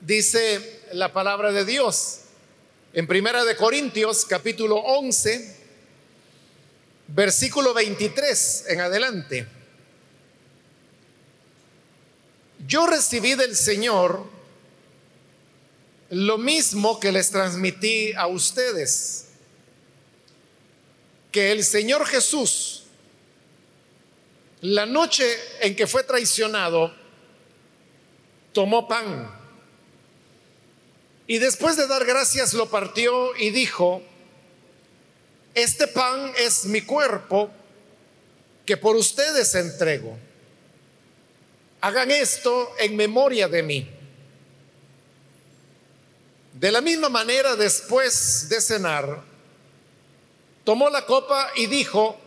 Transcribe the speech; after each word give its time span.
Dice 0.00 0.80
la 0.92 1.12
palabra 1.12 1.52
de 1.52 1.66
Dios 1.66 2.20
en 2.94 3.06
Primera 3.06 3.44
de 3.44 3.54
Corintios 3.54 4.24
capítulo 4.24 4.76
11, 4.76 5.56
versículo 7.08 7.74
23 7.74 8.64
en 8.68 8.80
adelante. 8.80 9.46
Yo 12.66 12.86
recibí 12.86 13.34
del 13.34 13.54
Señor 13.54 14.24
lo 16.08 16.38
mismo 16.38 16.98
que 16.98 17.12
les 17.12 17.30
transmití 17.30 18.14
a 18.14 18.26
ustedes, 18.26 19.26
que 21.30 21.52
el 21.52 21.62
Señor 21.62 22.06
Jesús, 22.06 22.84
la 24.62 24.86
noche 24.86 25.26
en 25.60 25.76
que 25.76 25.86
fue 25.86 26.04
traicionado, 26.04 26.94
tomó 28.54 28.88
pan 28.88 29.39
y 31.30 31.38
después 31.38 31.76
de 31.76 31.86
dar 31.86 32.04
gracias 32.04 32.54
lo 32.54 32.68
partió 32.68 33.36
y 33.36 33.50
dijo, 33.50 34.02
este 35.54 35.86
pan 35.86 36.32
es 36.36 36.64
mi 36.64 36.80
cuerpo 36.80 37.48
que 38.66 38.76
por 38.76 38.96
ustedes 38.96 39.54
entrego. 39.54 40.18
Hagan 41.82 42.10
esto 42.10 42.74
en 42.80 42.96
memoria 42.96 43.46
de 43.46 43.62
mí. 43.62 43.88
De 46.52 46.72
la 46.72 46.80
misma 46.80 47.08
manera, 47.08 47.54
después 47.54 48.48
de 48.48 48.60
cenar, 48.60 49.22
tomó 50.64 50.90
la 50.90 51.06
copa 51.06 51.52
y 51.54 51.66
dijo, 51.66 52.18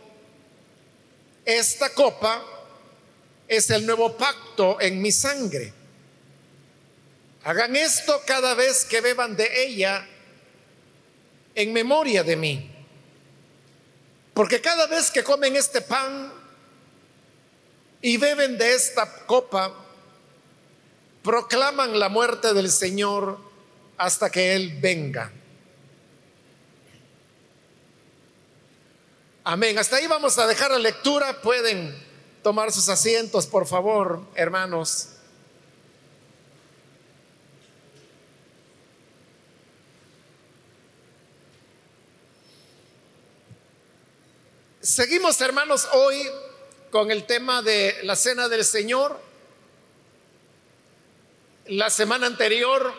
esta 1.43 1.89
copa 1.89 2.41
es 3.49 3.69
el 3.69 3.85
nuevo 3.85 4.15
pacto 4.15 4.79
en 4.79 5.01
mi 5.01 5.11
sangre. 5.11 5.82
Hagan 7.43 7.75
esto 7.75 8.21
cada 8.25 8.53
vez 8.53 8.85
que 8.85 9.01
beban 9.01 9.35
de 9.35 9.65
ella 9.65 10.07
en 11.55 11.73
memoria 11.73 12.23
de 12.23 12.35
mí. 12.35 12.71
Porque 14.33 14.61
cada 14.61 14.87
vez 14.87 15.11
que 15.11 15.23
comen 15.23 15.55
este 15.55 15.81
pan 15.81 16.31
y 18.01 18.17
beben 18.17 18.57
de 18.57 18.73
esta 18.73 19.25
copa, 19.25 19.73
proclaman 21.21 21.99
la 21.99 22.09
muerte 22.09 22.53
del 22.53 22.71
Señor 22.71 23.37
hasta 23.97 24.29
que 24.31 24.55
Él 24.55 24.77
venga. 24.81 25.31
Amén. 29.43 29.77
Hasta 29.77 29.97
ahí 29.97 30.07
vamos 30.07 30.37
a 30.37 30.47
dejar 30.47 30.71
la 30.71 30.79
lectura. 30.79 31.41
Pueden 31.41 31.93
tomar 32.41 32.71
sus 32.71 32.87
asientos, 32.89 33.45
por 33.45 33.67
favor, 33.67 34.21
hermanos. 34.35 35.12
Seguimos, 44.83 45.39
hermanos, 45.39 45.87
hoy 45.93 46.29
con 46.91 47.09
el 47.09 47.23
tema 47.23 47.61
de 47.61 47.99
la 48.03 48.17
cena 48.17 48.49
del 48.49 48.65
Señor. 48.65 49.17
La 51.67 51.89
semana 51.89 52.27
anterior 52.27 52.93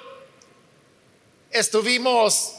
estuvimos 1.50 2.54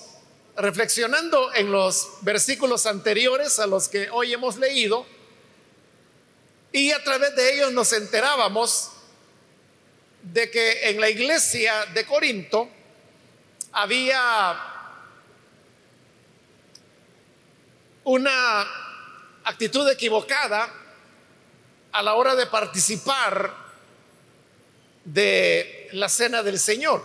reflexionando 0.55 1.51
en 1.55 1.71
los 1.71 2.07
versículos 2.21 2.85
anteriores 2.85 3.57
a 3.57 3.65
los 3.65 3.87
que 3.89 4.11
hoy 4.11 4.31
hemos 4.31 4.57
leído 4.57 5.07
y 6.71 6.91
a 6.91 7.03
través 7.03 7.35
de 7.35 7.55
ellos 7.55 7.71
nos 7.71 7.93
enterábamos 7.93 8.91
de 10.21 10.51
que 10.51 10.91
en 10.91 11.01
la 11.01 11.09
iglesia 11.09 11.87
de 11.95 12.05
Corinto 12.05 12.69
había 13.71 14.55
una 18.03 18.84
actitud 19.45 19.89
equivocada 19.89 20.71
a 21.91 22.03
la 22.03 22.15
hora 22.15 22.35
de 22.35 22.47
participar 22.47 23.55
de 25.05 25.87
la 25.93 26.09
cena 26.09 26.43
del 26.43 26.59
Señor. 26.59 27.01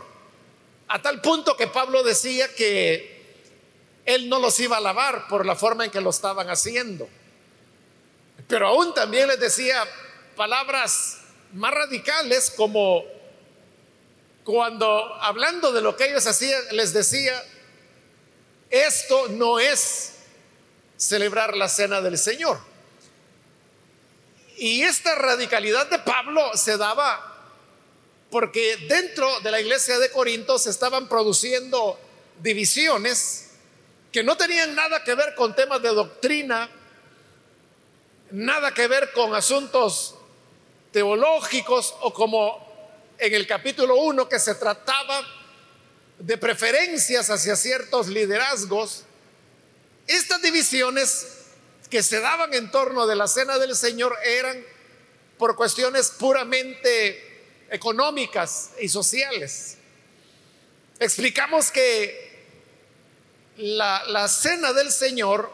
A 0.88 1.00
tal 1.00 1.20
punto 1.20 1.56
que 1.56 1.68
Pablo 1.68 2.02
decía 2.02 2.52
que 2.54 3.20
él 4.04 4.28
no 4.28 4.40
los 4.40 4.58
iba 4.58 4.78
a 4.78 4.80
lavar 4.80 5.28
por 5.28 5.46
la 5.46 5.54
forma 5.54 5.84
en 5.84 5.90
que 5.90 6.00
lo 6.00 6.10
estaban 6.10 6.50
haciendo. 6.50 7.08
Pero 8.48 8.68
aún 8.68 8.92
también 8.94 9.28
les 9.28 9.38
decía 9.38 9.86
palabras 10.34 11.18
más 11.52 11.72
radicales 11.72 12.50
como 12.56 13.04
cuando 14.42 15.14
hablando 15.22 15.70
de 15.70 15.82
lo 15.82 15.94
que 15.96 16.06
ellos 16.06 16.26
hacían, 16.26 16.60
les 16.72 16.92
decía, 16.92 17.40
esto 18.70 19.28
no 19.28 19.60
es 19.60 20.19
celebrar 21.00 21.56
la 21.56 21.68
cena 21.68 22.02
del 22.02 22.18
Señor. 22.18 22.60
Y 24.58 24.82
esta 24.82 25.14
radicalidad 25.14 25.88
de 25.88 25.98
Pablo 26.00 26.54
se 26.54 26.76
daba 26.76 27.26
porque 28.30 28.76
dentro 28.86 29.40
de 29.40 29.50
la 29.50 29.60
iglesia 29.60 29.98
de 29.98 30.10
Corinto 30.10 30.58
se 30.58 30.68
estaban 30.68 31.08
produciendo 31.08 31.98
divisiones 32.42 33.52
que 34.12 34.22
no 34.22 34.36
tenían 34.36 34.74
nada 34.74 35.02
que 35.02 35.14
ver 35.14 35.34
con 35.34 35.56
temas 35.56 35.80
de 35.80 35.88
doctrina, 35.88 36.68
nada 38.30 38.74
que 38.74 38.86
ver 38.86 39.12
con 39.12 39.34
asuntos 39.34 40.16
teológicos 40.92 41.94
o 42.02 42.12
como 42.12 42.68
en 43.18 43.34
el 43.34 43.46
capítulo 43.46 43.96
1 43.96 44.28
que 44.28 44.38
se 44.38 44.54
trataba 44.54 45.22
de 46.18 46.36
preferencias 46.36 47.30
hacia 47.30 47.56
ciertos 47.56 48.08
liderazgos 48.08 49.06
estas 50.12 50.42
divisiones 50.42 51.26
que 51.88 52.02
se 52.02 52.20
daban 52.20 52.54
en 52.54 52.70
torno 52.70 53.06
de 53.06 53.16
la 53.16 53.26
cena 53.26 53.58
del 53.58 53.74
Señor 53.74 54.16
eran 54.24 54.64
por 55.38 55.56
cuestiones 55.56 56.10
puramente 56.10 57.66
económicas 57.70 58.70
y 58.80 58.88
sociales. 58.88 59.76
Explicamos 60.98 61.70
que 61.70 62.30
la, 63.56 64.04
la, 64.06 64.28
cena 64.28 64.72
del 64.72 64.90
Señor 64.90 65.50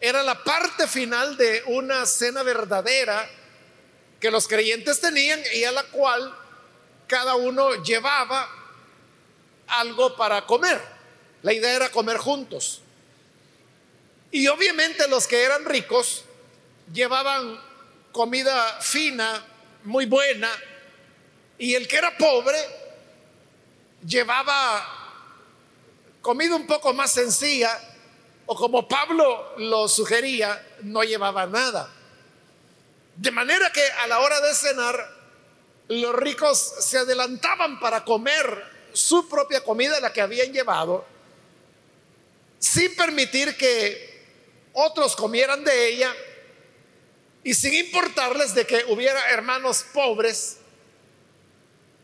era 0.00 0.22
la 0.22 0.42
parte 0.42 0.86
final 0.86 1.36
de 1.36 1.62
una 1.66 2.06
cena 2.06 2.42
verdadera 2.42 3.28
que 4.18 4.30
los 4.30 4.48
creyentes 4.48 5.00
tenían 5.00 5.40
y 5.54 5.64
a 5.64 5.72
la 5.72 5.84
cual 5.84 6.36
cada 7.06 7.34
uno 7.34 7.82
llevaba 7.82 8.48
algo 9.66 10.16
para 10.16 10.46
comer. 10.46 10.80
La 11.42 11.52
idea 11.52 11.74
era 11.74 11.90
comer 11.90 12.18
juntos. 12.18 12.82
Y 14.30 14.46
obviamente 14.48 15.08
los 15.08 15.26
que 15.26 15.42
eran 15.42 15.64
ricos 15.64 16.24
llevaban 16.92 17.60
comida 18.12 18.80
fina, 18.80 19.44
muy 19.84 20.06
buena, 20.06 20.50
y 21.58 21.74
el 21.74 21.88
que 21.88 21.96
era 21.96 22.16
pobre 22.16 22.58
llevaba 24.06 24.98
comida 26.22 26.56
un 26.56 26.66
poco 26.66 26.92
más 26.92 27.12
sencilla, 27.12 27.78
o 28.46 28.54
como 28.54 28.88
Pablo 28.88 29.54
lo 29.58 29.88
sugería, 29.88 30.64
no 30.82 31.02
llevaba 31.02 31.46
nada. 31.46 31.90
De 33.16 33.30
manera 33.30 33.70
que 33.70 33.84
a 34.02 34.06
la 34.06 34.20
hora 34.20 34.40
de 34.40 34.54
cenar, 34.54 35.20
los 35.88 36.14
ricos 36.14 36.58
se 36.80 36.98
adelantaban 36.98 37.80
para 37.80 38.04
comer 38.04 38.64
su 38.92 39.28
propia 39.28 39.62
comida, 39.62 40.00
la 40.00 40.12
que 40.12 40.20
habían 40.20 40.52
llevado, 40.52 41.04
sin 42.58 42.94
permitir 42.94 43.56
que 43.56 44.09
otros 44.72 45.16
comieran 45.16 45.64
de 45.64 45.88
ella 45.88 46.14
y 47.42 47.54
sin 47.54 47.74
importarles 47.74 48.54
de 48.54 48.66
que 48.66 48.84
hubiera 48.88 49.30
hermanos 49.30 49.84
pobres 49.92 50.58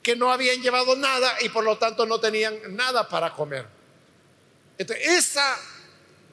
que 0.03 0.17
no 0.17 0.33
habían 0.33 0.63
llevado 0.63 0.97
nada 0.97 1.37
y 1.41 1.49
por 1.49 1.65
lo 1.65 1.79
tanto 1.79 2.07
no 2.07 2.21
tenían 2.21 2.77
nada 2.77 3.09
para 3.09 3.33
comer. 3.33 3.67
esa 4.79 5.59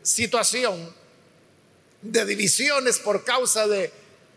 situación 0.01 0.94
de 2.01 2.25
divisiones 2.25 3.00
por 3.00 3.24
causa 3.24 3.68
de 3.68 3.91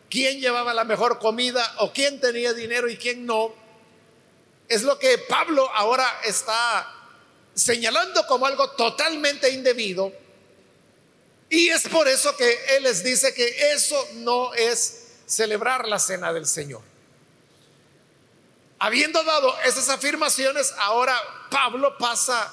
quién 0.09 0.41
llevaba 0.41 0.73
la 0.73 0.85
mejor 0.85 1.19
comida 1.19 1.75
o 1.79 1.93
quién 1.93 2.21
tenía 2.21 2.53
dinero 2.55 2.89
y 2.89 2.97
quién 2.97 3.27
no, 3.27 3.55
es 4.69 4.83
lo 4.83 4.99
que 4.99 5.19
Pablo 5.19 5.69
ahora 5.75 6.21
está 6.25 6.93
señalando 7.55 8.27
como 8.27 8.47
algo 8.47 8.71
totalmente 8.71 9.51
indebido 9.51 10.13
y 11.49 11.69
es 11.69 11.89
por 11.89 12.09
eso 12.09 12.37
que 12.37 12.77
Él 12.77 12.83
les 12.83 13.05
dice 13.05 13.33
que 13.33 13.73
eso 13.73 14.09
no 14.15 14.53
es 14.55 15.07
celebrar 15.27 15.87
la 15.87 15.99
cena 15.99 16.33
del 16.33 16.47
Señor. 16.47 16.83
Habiendo 18.79 19.23
dado 19.23 19.59
esas 19.61 19.89
afirmaciones, 19.89 20.75
ahora 20.79 21.17
Pablo 21.51 21.97
pasa 21.99 22.53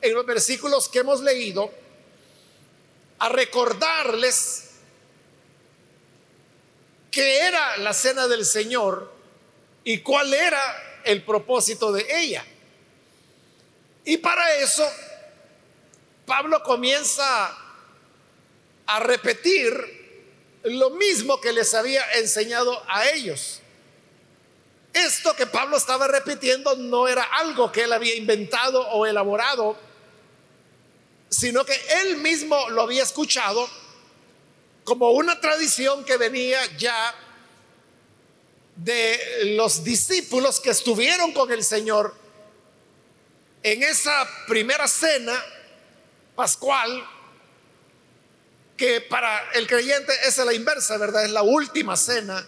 en 0.00 0.14
los 0.14 0.26
versículos 0.26 0.88
que 0.88 0.98
hemos 0.98 1.20
leído 1.20 1.72
a 3.20 3.28
recordarles 3.28 4.70
qué 7.10 7.46
era 7.46 7.76
la 7.76 7.94
cena 7.94 8.26
del 8.26 8.44
Señor 8.44 9.12
y 9.84 9.98
cuál 9.98 10.34
era 10.34 11.00
el 11.04 11.24
propósito 11.24 11.92
de 11.92 12.06
ella. 12.10 12.44
Y 14.04 14.18
para 14.18 14.56
eso, 14.56 14.84
Pablo 16.26 16.62
comienza 16.62 17.56
a 18.96 19.00
repetir 19.00 19.72
lo 20.64 20.90
mismo 20.90 21.40
que 21.40 21.52
les 21.52 21.74
había 21.74 22.02
enseñado 22.12 22.82
a 22.88 23.08
ellos. 23.10 23.60
Esto 24.92 25.34
que 25.34 25.46
Pablo 25.46 25.76
estaba 25.76 26.06
repitiendo 26.06 26.76
no 26.76 27.08
era 27.08 27.22
algo 27.22 27.72
que 27.72 27.84
él 27.84 27.92
había 27.92 28.14
inventado 28.14 28.86
o 28.90 29.06
elaborado, 29.06 29.78
sino 31.30 31.64
que 31.64 31.80
él 32.02 32.18
mismo 32.18 32.68
lo 32.70 32.82
había 32.82 33.02
escuchado 33.02 33.68
como 34.84 35.12
una 35.12 35.40
tradición 35.40 36.04
que 36.04 36.16
venía 36.18 36.60
ya 36.76 37.14
de 38.76 39.54
los 39.56 39.84
discípulos 39.84 40.60
que 40.60 40.70
estuvieron 40.70 41.32
con 41.32 41.50
el 41.52 41.64
Señor 41.64 42.14
en 43.62 43.82
esa 43.82 44.28
primera 44.48 44.88
cena 44.88 45.40
pascual, 46.34 47.02
que 48.76 49.00
para 49.00 49.52
el 49.52 49.66
creyente 49.66 50.12
es 50.26 50.38
la 50.38 50.52
inversa, 50.52 50.96
¿verdad? 50.96 51.24
Es 51.24 51.30
la 51.30 51.42
última 51.42 51.96
cena 51.96 52.46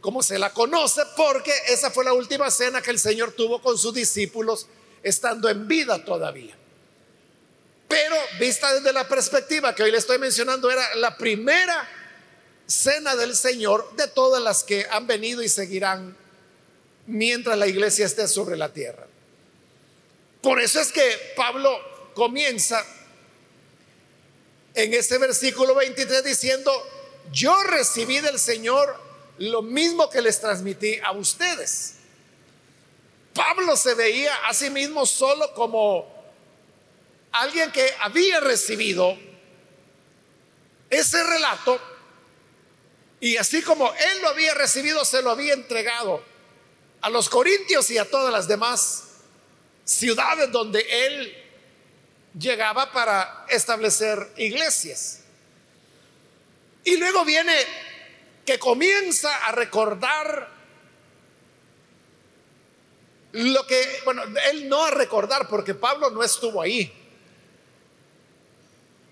como 0.00 0.22
se 0.22 0.38
la 0.38 0.52
conoce, 0.52 1.02
porque 1.16 1.52
esa 1.68 1.90
fue 1.90 2.04
la 2.04 2.12
última 2.12 2.50
cena 2.50 2.80
que 2.80 2.90
el 2.90 2.98
Señor 2.98 3.32
tuvo 3.32 3.60
con 3.60 3.76
sus 3.76 3.92
discípulos 3.92 4.66
estando 5.02 5.48
en 5.48 5.68
vida 5.68 6.04
todavía. 6.04 6.56
Pero 7.86 8.16
vista 8.38 8.72
desde 8.72 8.92
la 8.92 9.06
perspectiva 9.08 9.74
que 9.74 9.82
hoy 9.82 9.90
le 9.90 9.98
estoy 9.98 10.18
mencionando, 10.18 10.70
era 10.70 10.94
la 10.96 11.16
primera 11.16 11.88
cena 12.66 13.16
del 13.16 13.34
Señor 13.34 13.94
de 13.96 14.06
todas 14.08 14.42
las 14.42 14.62
que 14.62 14.86
han 14.90 15.06
venido 15.06 15.42
y 15.42 15.48
seguirán 15.48 16.16
mientras 17.06 17.58
la 17.58 17.66
iglesia 17.66 18.06
esté 18.06 18.28
sobre 18.28 18.56
la 18.56 18.72
tierra. 18.72 19.06
Por 20.40 20.60
eso 20.60 20.80
es 20.80 20.92
que 20.92 21.34
Pablo 21.36 21.76
comienza 22.14 22.82
en 24.82 24.94
ese 24.94 25.18
versículo 25.18 25.74
23 25.74 26.24
diciendo, 26.24 26.72
yo 27.32 27.62
recibí 27.64 28.20
del 28.20 28.38
Señor 28.38 28.96
lo 29.38 29.62
mismo 29.62 30.10
que 30.10 30.22
les 30.22 30.40
transmití 30.40 30.98
a 31.02 31.12
ustedes. 31.12 31.94
Pablo 33.34 33.76
se 33.76 33.94
veía 33.94 34.34
a 34.46 34.54
sí 34.54 34.70
mismo 34.70 35.06
solo 35.06 35.52
como 35.54 36.12
alguien 37.32 37.70
que 37.70 37.88
había 38.00 38.40
recibido 38.40 39.16
ese 40.88 41.22
relato 41.22 41.80
y 43.20 43.36
así 43.36 43.62
como 43.62 43.92
él 43.92 44.22
lo 44.22 44.30
había 44.30 44.54
recibido, 44.54 45.04
se 45.04 45.22
lo 45.22 45.30
había 45.30 45.52
entregado 45.52 46.22
a 47.02 47.10
los 47.10 47.28
corintios 47.28 47.90
y 47.90 47.98
a 47.98 48.08
todas 48.08 48.32
las 48.32 48.48
demás 48.48 49.04
ciudades 49.84 50.50
donde 50.50 50.80
él 50.80 51.49
llegaba 52.38 52.92
para 52.92 53.46
establecer 53.48 54.32
iglesias. 54.36 55.20
Y 56.84 56.96
luego 56.96 57.24
viene 57.24 57.54
que 58.46 58.58
comienza 58.58 59.46
a 59.46 59.52
recordar 59.52 60.48
lo 63.32 63.66
que, 63.66 64.00
bueno, 64.04 64.22
él 64.50 64.68
no 64.68 64.84
a 64.84 64.90
recordar 64.90 65.48
porque 65.48 65.74
Pablo 65.74 66.10
no 66.10 66.22
estuvo 66.22 66.60
ahí. 66.60 66.92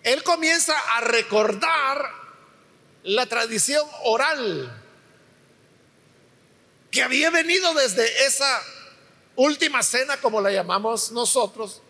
Él 0.03 0.23
comienza 0.23 0.77
a 0.97 1.01
recordar 1.03 2.11
la 3.05 3.27
tradición 3.27 3.87
oral 4.05 4.83
que 6.91 7.03
había 7.03 7.31
venido 7.31 7.75
desde 7.75 8.27
esa 8.27 8.63
última 9.37 9.83
cena, 9.83 10.21
como 10.21 10.41
la 10.41 10.51
llamamos 10.51 11.13
nosotros, 11.13 11.83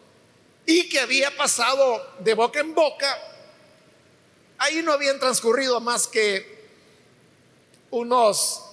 y 0.71 0.87
que 0.87 1.01
había 1.01 1.35
pasado 1.35 2.17
de 2.19 2.35
boca 2.35 2.61
en 2.61 2.75
boca. 2.75 3.19
Ahí 4.59 4.83
no 4.83 4.93
habían 4.93 5.19
transcurrido 5.19 5.81
más 5.81 6.07
que 6.07 6.69
unos 7.91 8.65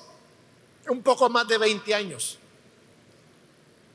un 0.89 1.01
poco 1.01 1.29
más 1.29 1.47
de 1.47 1.57
20 1.57 1.95
años. 1.95 2.37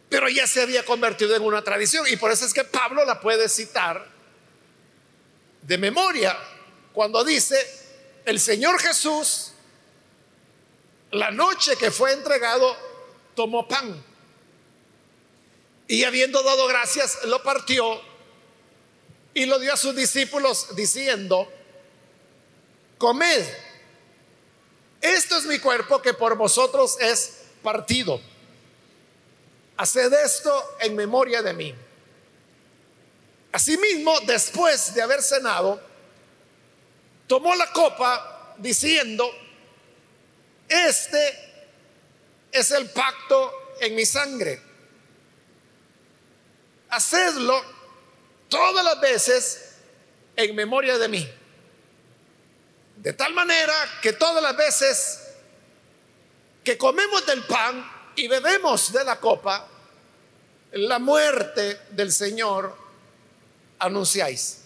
Pero 0.08 0.30
ya 0.30 0.46
se 0.46 0.62
había 0.62 0.82
convertido 0.82 1.36
en 1.36 1.42
una 1.42 1.62
tradición 1.62 2.06
y 2.08 2.16
por 2.16 2.32
eso 2.32 2.46
es 2.46 2.54
que 2.54 2.64
Pablo 2.64 3.04
la 3.04 3.20
puede 3.20 3.50
citar 3.50 4.08
de 5.60 5.76
memoria 5.76 6.38
cuando 6.94 7.22
dice, 7.22 7.58
el 8.24 8.40
Señor 8.40 8.80
Jesús, 8.80 9.52
la 11.10 11.30
noche 11.30 11.76
que 11.76 11.90
fue 11.90 12.14
entregado, 12.14 12.74
tomó 13.34 13.68
pan 13.68 14.09
y 15.90 16.04
habiendo 16.04 16.40
dado 16.44 16.68
gracias, 16.68 17.24
lo 17.24 17.42
partió 17.42 18.00
y 19.34 19.44
lo 19.46 19.58
dio 19.58 19.74
a 19.74 19.76
sus 19.76 19.96
discípulos 19.96 20.76
diciendo, 20.76 21.52
comed 22.96 23.44
esto 25.00 25.36
es 25.36 25.46
mi 25.46 25.58
cuerpo 25.58 26.00
que 26.00 26.14
por 26.14 26.36
vosotros 26.36 26.96
es 27.00 27.38
partido. 27.60 28.20
Haced 29.78 30.12
esto 30.12 30.76
en 30.78 30.94
memoria 30.94 31.42
de 31.42 31.54
mí. 31.54 31.74
Asimismo, 33.50 34.20
después 34.20 34.94
de 34.94 35.02
haber 35.02 35.20
cenado, 35.20 35.80
tomó 37.26 37.52
la 37.56 37.72
copa 37.72 38.54
diciendo, 38.58 39.28
este 40.68 41.66
es 42.52 42.70
el 42.70 42.90
pacto 42.90 43.74
en 43.80 43.96
mi 43.96 44.06
sangre. 44.06 44.69
Hacedlo 46.90 47.62
todas 48.48 48.84
las 48.84 49.00
veces 49.00 49.76
en 50.36 50.54
memoria 50.54 50.98
de 50.98 51.08
mí. 51.08 51.28
De 52.96 53.12
tal 53.12 53.32
manera 53.32 53.74
que 54.02 54.12
todas 54.12 54.42
las 54.42 54.56
veces 54.56 55.20
que 56.62 56.76
comemos 56.76 57.24
del 57.26 57.42
pan 57.44 57.90
y 58.16 58.28
bebemos 58.28 58.92
de 58.92 59.04
la 59.04 59.18
copa, 59.18 59.66
la 60.72 60.98
muerte 60.98 61.80
del 61.90 62.12
Señor 62.12 62.76
anunciáis. 63.78 64.58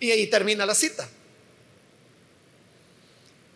Y 0.00 0.10
ahí 0.10 0.26
termina 0.28 0.64
la 0.64 0.74
cita. 0.74 1.08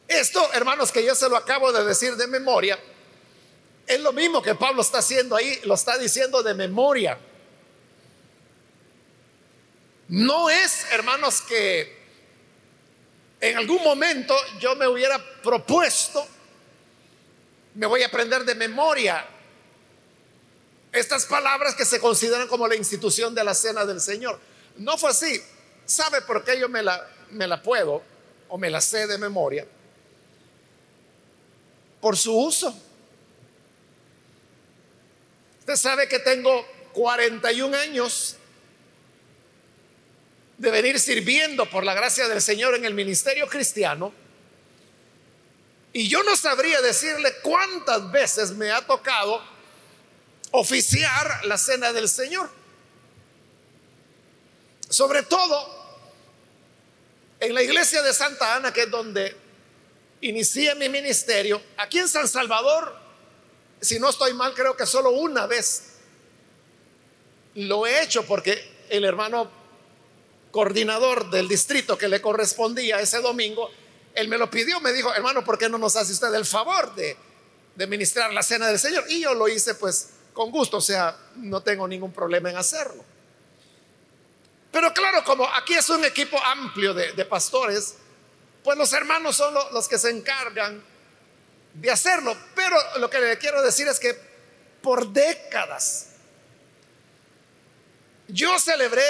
Esto, 0.06 0.52
hermanos, 0.55 0.91
que 0.91 1.05
yo 1.05 1.14
se 1.14 1.29
lo 1.29 1.37
acabo 1.37 1.73
de 1.73 1.84
decir 1.84 2.17
de 2.17 2.26
memoria, 2.26 2.79
es 3.87 4.00
lo 4.00 4.12
mismo 4.12 4.43
que 4.43 4.55
Pablo 4.55 4.82
está 4.82 4.99
haciendo 4.99 5.37
ahí, 5.37 5.61
lo 5.64 5.75
está 5.75 5.99
diciendo 5.99 6.43
de 6.43 6.55
memoria. 6.55 7.19
No 10.08 10.48
es, 10.48 10.86
hermanos, 10.91 11.43
que 11.43 11.98
en 13.41 13.56
algún 13.56 13.82
momento 13.84 14.34
yo 14.58 14.74
me 14.74 14.88
hubiera 14.88 15.22
propuesto, 15.43 16.27
me 17.74 17.86
voy 17.86 18.03
a 18.03 18.06
aprender 18.06 18.44
de 18.44 18.55
memoria 18.55 19.27
estas 20.93 21.27
palabras 21.27 21.74
que 21.74 21.84
se 21.84 22.00
consideran 22.00 22.48
como 22.48 22.67
la 22.67 22.74
institución 22.74 23.34
de 23.34 23.44
la 23.44 23.55
cena 23.55 23.84
del 23.84 24.00
Señor. 24.00 24.41
No 24.79 24.96
fue 24.96 25.10
así. 25.10 25.43
¿Sabe 25.84 26.22
por 26.22 26.43
qué 26.43 26.58
yo 26.58 26.69
me 26.69 26.82
la, 26.82 27.06
me 27.31 27.46
la 27.46 27.62
puedo 27.62 28.03
o 28.48 28.56
me 28.56 28.70
la 28.70 28.81
sé 28.81 29.06
de 29.06 29.19
memoria? 29.19 29.67
Por 32.00 32.17
su 32.17 32.34
uso. 32.34 32.74
Usted 35.60 35.77
sabe 35.77 36.08
que 36.08 36.19
tengo 36.20 36.67
41 36.94 37.77
años 37.77 38.38
de 40.58 40.70
venir 40.72 40.98
sirviendo 40.98 41.70
por 41.70 41.84
la 41.84 41.94
gracia 41.94 42.29
del 42.29 42.43
Señor 42.43 42.74
en 42.74 42.84
el 42.84 42.93
ministerio 42.93 43.46
cristiano. 43.46 44.12
Y 45.93 46.08
yo 46.08 46.22
no 46.24 46.36
sabría 46.36 46.82
decirle 46.82 47.32
cuántas 47.43 48.10
veces 48.10 48.50
me 48.50 48.70
ha 48.70 48.84
tocado 48.84 49.43
oficiar 50.50 51.44
la 51.46 51.56
cena 51.56 51.93
del 51.93 52.08
Señor. 52.08 52.50
Sobre 54.88 55.22
todo 55.22 55.79
en 57.41 57.55
la 57.55 57.62
iglesia 57.62 58.03
de 58.03 58.12
Santa 58.12 58.56
Ana, 58.56 58.72
que 58.72 58.82
es 58.82 58.91
donde 58.91 59.36
inicié 60.20 60.74
mi 60.74 60.88
ministerio, 60.88 61.62
aquí 61.77 62.00
en 62.00 62.08
San 62.08 62.27
Salvador, 62.27 62.96
si 63.81 64.00
no 64.00 64.10
estoy 64.10 64.34
mal, 64.34 64.55
creo 64.55 64.77
que 64.77 64.86
solo 64.86 65.10
una 65.10 65.46
vez 65.46 65.84
lo 67.55 67.86
he 67.86 68.03
hecho 68.03 68.24
porque 68.24 68.86
el 68.88 69.05
hermano 69.05 69.57
coordinador 70.50 71.31
del 71.31 71.48
distrito 71.48 71.98
que 71.98 72.08
le 72.08 72.20
correspondía 72.20 73.00
ese 73.00 73.20
domingo, 73.20 73.70
él 74.14 74.28
me 74.28 74.38
lo 74.38 74.50
pidió, 74.50 74.81
me 74.81 74.93
dijo, 74.93 75.14
hermano, 75.14 75.44
¿por 75.44 75.58
qué 75.58 75.69
no 75.69 75.78
nos 75.78 75.96
hace 75.96 76.12
usted 76.12 76.32
el 76.34 76.44
favor 76.44 76.94
de, 76.94 77.17
ministrar 77.86 78.32
la 78.32 78.43
cena 78.43 78.67
del 78.67 78.78
Señor? 78.78 79.05
Y 79.08 79.20
yo 79.20 79.34
lo 79.34 79.48
hice 79.48 79.74
pues 79.74 80.10
con 80.32 80.50
gusto, 80.50 80.78
o 80.78 80.81
sea, 80.81 81.17
no 81.36 81.62
tengo 81.62 81.86
ningún 81.86 82.12
problema 82.12 82.50
en 82.50 82.56
hacerlo. 82.56 83.05
Pero 84.72 84.93
claro, 84.93 85.24
como 85.24 85.46
aquí 85.55 85.74
es 85.74 85.88
un 85.88 86.05
equipo 86.05 86.38
amplio 86.43 86.93
de 86.94 87.24
pastores, 87.24 87.94
pues 88.62 88.76
los 88.76 88.93
hermanos 88.93 89.36
son 89.36 89.55
los 89.72 89.88
que 89.88 89.98
se 89.98 90.10
encargan 90.10 90.82
de 91.74 91.90
hacerlo. 91.90 92.36
Pero 92.55 92.76
lo 92.98 93.08
que 93.08 93.19
le 93.19 93.38
quiero 93.38 93.62
decir 93.62 93.88
es 93.88 93.98
que 93.98 94.19
por 94.82 95.08
décadas 95.08 96.08
yo 98.28 98.58
celebré 98.58 99.06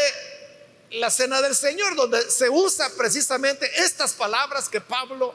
la 0.91 1.11
cena 1.11 1.43
del 1.43 1.55
Señor, 1.55 1.95
donde 1.97 2.31
se 2.31 2.49
usa 2.49 2.89
precisamente 2.97 3.71
estas 3.83 4.15
palabras 4.15 4.69
que 4.69 4.81
Pablo 4.81 5.35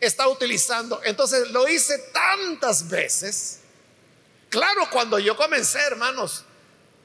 está 0.00 0.28
utilizando. 0.28 1.00
Entonces 1.04 1.50
lo 1.50 1.68
hice 1.68 1.98
tantas 2.12 2.88
veces. 2.88 3.60
Claro, 4.48 4.88
cuando 4.90 5.18
yo 5.18 5.36
comencé, 5.36 5.78
hermanos, 5.78 6.44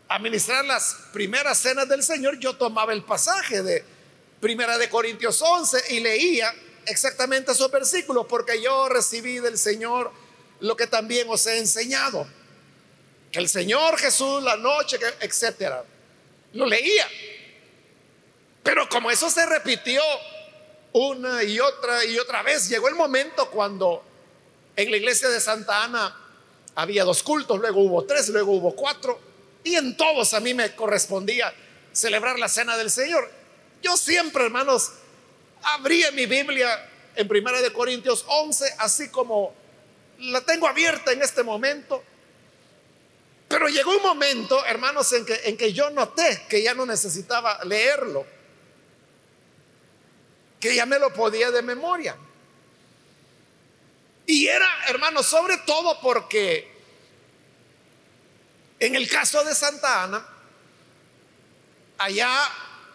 a 0.08 0.20
ministrar 0.20 0.64
las 0.66 0.96
primeras 1.12 1.58
cenas 1.58 1.88
del 1.88 2.04
Señor, 2.04 2.40
yo 2.40 2.56
tomaba 2.56 2.94
el 2.94 3.04
pasaje 3.04 3.62
de 3.62 3.84
Primera 4.40 4.78
de 4.78 4.90
Corintios 4.90 5.42
11 5.42 5.96
y 5.96 6.00
leía 6.00 6.54
exactamente 6.86 7.52
esos 7.52 7.72
versículos, 7.72 8.26
porque 8.28 8.62
yo 8.62 8.88
recibí 8.90 9.40
del 9.40 9.58
Señor 9.58 10.12
lo 10.60 10.76
que 10.76 10.88
también 10.88 11.28
os 11.30 11.46
he 11.48 11.58
enseñado. 11.58 12.28
Que 13.32 13.40
el 13.40 13.50
Señor 13.50 13.98
Jesús, 13.98 14.42
la 14.44 14.56
noche, 14.56 14.98
etcétera. 15.20 15.84
Lo 16.54 16.66
leía. 16.66 17.08
Pero 18.66 18.90
como 18.90 19.12
eso 19.12 19.30
se 19.30 19.46
repitió 19.46 20.02
una 20.92 21.44
y 21.44 21.60
otra 21.60 22.04
y 22.04 22.18
otra 22.18 22.42
vez, 22.42 22.68
llegó 22.68 22.88
el 22.90 22.96
momento 22.96 23.48
cuando 23.52 24.04
en 24.76 24.90
la 24.90 24.98
iglesia 24.98 25.30
de 25.30 25.40
Santa 25.40 25.84
Ana 25.84 26.18
había 26.74 27.04
dos 27.04 27.22
cultos, 27.22 27.60
luego 27.60 27.82
hubo 27.82 28.06
tres, 28.06 28.28
luego 28.30 28.54
hubo 28.54 28.76
cuatro, 28.76 29.20
y 29.64 29.76
en 29.76 29.96
todos 29.96 30.34
a 30.34 30.40
mí 30.40 30.56
me 30.56 30.76
correspondía 30.76 31.54
celebrar 31.94 32.40
la 32.40 32.50
cena 32.50 32.76
del 32.76 32.90
Señor. 32.90 33.30
Yo 33.84 33.96
siempre, 33.96 34.46
hermanos, 34.46 34.94
abría 35.62 36.12
mi 36.12 36.26
Biblia 36.26 36.90
en 37.16 37.28
Primera 37.28 37.62
de 37.62 37.72
Corintios 37.72 38.26
11, 38.28 38.78
así 38.80 39.10
como 39.10 39.54
la 40.18 40.42
tengo 40.42 40.68
abierta 40.68 41.12
en 41.12 41.22
este 41.22 41.44
momento. 41.44 42.04
Pero 43.48 43.68
llegó 43.68 43.92
un 43.92 44.02
momento, 44.02 44.66
hermanos, 44.66 45.14
en 45.14 45.24
que, 45.24 45.40
en 45.44 45.56
que 45.56 45.72
yo 45.72 45.92
noté 45.92 46.48
que 46.50 46.64
ya 46.64 46.74
no 46.74 46.88
necesitaba 46.88 47.64
leerlo 47.64 48.34
que 50.66 50.76
ya 50.76 50.86
me 50.86 50.98
lo 51.00 51.14
podía 51.14 51.52
de 51.52 51.62
memoria. 51.62 52.16
Y 54.26 54.48
era, 54.48 54.68
hermano, 54.88 55.22
sobre 55.22 55.58
todo 55.60 56.00
porque 56.02 56.74
en 58.80 58.96
el 58.96 59.08
caso 59.08 59.44
de 59.44 59.54
Santa 59.54 60.04
Ana, 60.04 60.28
allá, 62.00 62.50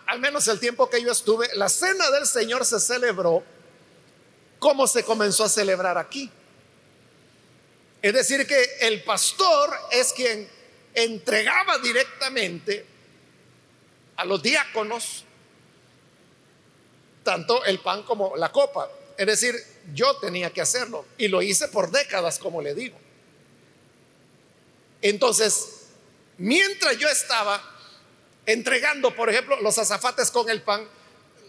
al 0.07 0.19
menos 0.19 0.49
el 0.49 0.59
tiempo 0.59 0.91
que 0.91 1.01
yo 1.01 1.13
estuve, 1.13 1.49
la 1.55 1.69
cena 1.69 2.11
del 2.11 2.27
Señor 2.27 2.65
se 2.65 2.81
celebró 2.81 3.45
como 4.59 4.87
se 4.87 5.05
comenzó 5.05 5.45
a 5.45 5.49
celebrar 5.49 5.97
aquí. 5.97 6.31
Es 8.03 8.13
decir, 8.13 8.47
que 8.47 8.63
el 8.81 9.05
pastor 9.05 9.71
es 9.93 10.13
quien 10.13 10.49
entregaba 10.95 11.79
directamente 11.79 12.85
a 14.17 14.25
los 14.25 14.43
diáconos 14.43 15.25
tanto 17.31 17.65
el 17.65 17.79
pan 17.79 18.03
como 18.03 18.37
la 18.37 18.51
copa. 18.51 18.91
Es 19.17 19.25
decir, 19.25 19.55
yo 19.95 20.17
tenía 20.17 20.51
que 20.51 20.61
hacerlo 20.61 21.05
y 21.17 21.29
lo 21.29 21.43
hice 21.43 21.69
por 21.69 21.93
décadas, 21.93 22.41
como 22.41 22.61
le 22.61 22.75
digo. 22.75 22.99
Entonces, 25.01 25.83
mientras 26.39 26.99
yo 26.99 27.09
estaba 27.09 27.63
entregando, 28.47 29.15
por 29.15 29.31
ejemplo, 29.31 29.61
los 29.61 29.79
azafates 29.79 30.33
con 30.33 30.51
el 30.51 30.61
pan, 30.63 30.89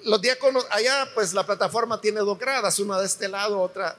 los 0.03 0.21
diáconos, 0.21 0.67
allá 0.69 1.09
pues 1.15 1.33
la 1.33 1.47
plataforma 1.47 1.99
tiene 1.99 2.19
dos 2.19 2.37
gradas, 2.37 2.77
una 2.77 2.99
de 2.99 3.07
este 3.07 3.27
lado, 3.27 3.59
otra 3.59 3.97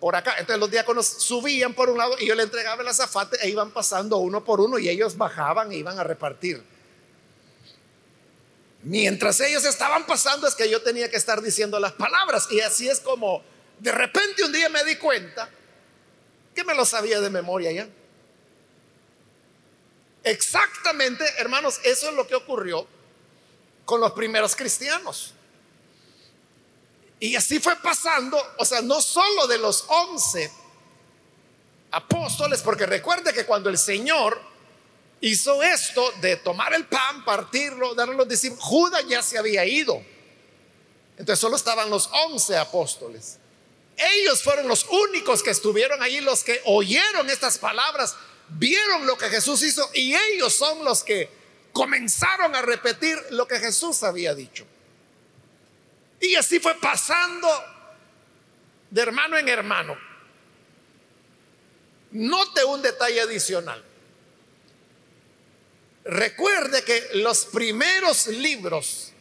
por 0.00 0.16
acá. 0.16 0.32
Entonces 0.38 0.58
los 0.58 0.72
diáconos 0.72 1.06
subían 1.06 1.72
por 1.72 1.88
un 1.88 1.98
lado 1.98 2.16
y 2.18 2.26
yo 2.26 2.34
le 2.34 2.42
entregaba 2.42 2.82
el 2.82 2.88
azafate 2.88 3.36
e 3.42 3.48
iban 3.48 3.70
pasando 3.70 4.16
uno 4.16 4.42
por 4.42 4.60
uno 4.60 4.76
y 4.76 4.88
ellos 4.88 5.16
bajaban 5.16 5.70
e 5.70 5.76
iban 5.76 6.00
a 6.00 6.02
repartir. 6.02 6.60
Mientras 8.82 9.40
ellos 9.40 9.64
estaban 9.64 10.06
pasando 10.06 10.46
es 10.46 10.54
que 10.54 10.68
yo 10.70 10.82
tenía 10.82 11.10
que 11.10 11.16
estar 11.16 11.42
diciendo 11.42 11.78
las 11.78 11.92
palabras. 11.92 12.48
Y 12.50 12.60
así 12.60 12.88
es 12.88 13.00
como 13.00 13.42
de 13.78 13.92
repente 13.92 14.44
un 14.44 14.52
día 14.52 14.68
me 14.68 14.84
di 14.84 14.96
cuenta 14.96 15.50
que 16.54 16.64
me 16.64 16.74
lo 16.74 16.84
sabía 16.84 17.20
de 17.20 17.30
memoria 17.30 17.72
ya. 17.72 17.88
Exactamente, 20.22 21.24
hermanos, 21.38 21.80
eso 21.84 22.08
es 22.10 22.14
lo 22.14 22.26
que 22.26 22.34
ocurrió 22.34 22.86
con 23.84 24.00
los 24.00 24.12
primeros 24.12 24.54
cristianos. 24.54 25.34
Y 27.18 27.36
así 27.36 27.58
fue 27.58 27.76
pasando, 27.76 28.38
o 28.58 28.64
sea, 28.64 28.80
no 28.80 29.00
solo 29.00 29.46
de 29.46 29.58
los 29.58 29.84
once 29.88 30.50
apóstoles, 31.90 32.62
porque 32.62 32.86
recuerde 32.86 33.32
que 33.32 33.44
cuando 33.44 33.68
el 33.68 33.76
Señor 33.76 34.40
hizo 35.20 35.62
esto 35.62 36.12
de 36.20 36.36
tomar 36.36 36.72
el 36.74 36.86
pan, 36.86 37.24
partirlo, 37.24 37.94
darle 37.94 38.14
a 38.14 38.18
los 38.18 38.28
discípulos. 38.28 38.64
Judas 38.64 39.04
ya 39.08 39.22
se 39.22 39.38
había 39.38 39.64
ido. 39.64 40.02
Entonces 41.18 41.38
solo 41.38 41.56
estaban 41.56 41.90
los 41.90 42.08
once 42.28 42.56
apóstoles. 42.56 43.38
Ellos 43.96 44.42
fueron 44.42 44.66
los 44.66 44.86
únicos 44.88 45.42
que 45.42 45.50
estuvieron 45.50 46.02
allí, 46.02 46.20
los 46.20 46.42
que 46.42 46.62
oyeron 46.64 47.28
estas 47.28 47.58
palabras, 47.58 48.16
vieron 48.48 49.06
lo 49.06 49.18
que 49.18 49.28
Jesús 49.28 49.62
hizo 49.62 49.88
y 49.92 50.14
ellos 50.14 50.54
son 50.54 50.82
los 50.84 51.04
que 51.04 51.28
comenzaron 51.72 52.54
a 52.54 52.62
repetir 52.62 53.18
lo 53.30 53.46
que 53.46 53.58
Jesús 53.58 54.02
había 54.02 54.34
dicho. 54.34 54.66
Y 56.20 56.34
así 56.34 56.58
fue 56.58 56.74
pasando 56.80 57.48
de 58.90 59.02
hermano 59.02 59.36
en 59.36 59.48
hermano. 59.48 59.96
Note 62.12 62.64
un 62.64 62.82
detalle 62.82 63.20
adicional. 63.20 63.84
Recuerde 66.04 66.82
que 66.82 67.10
los 67.14 67.44
primeros 67.46 68.26
libros 68.26 69.12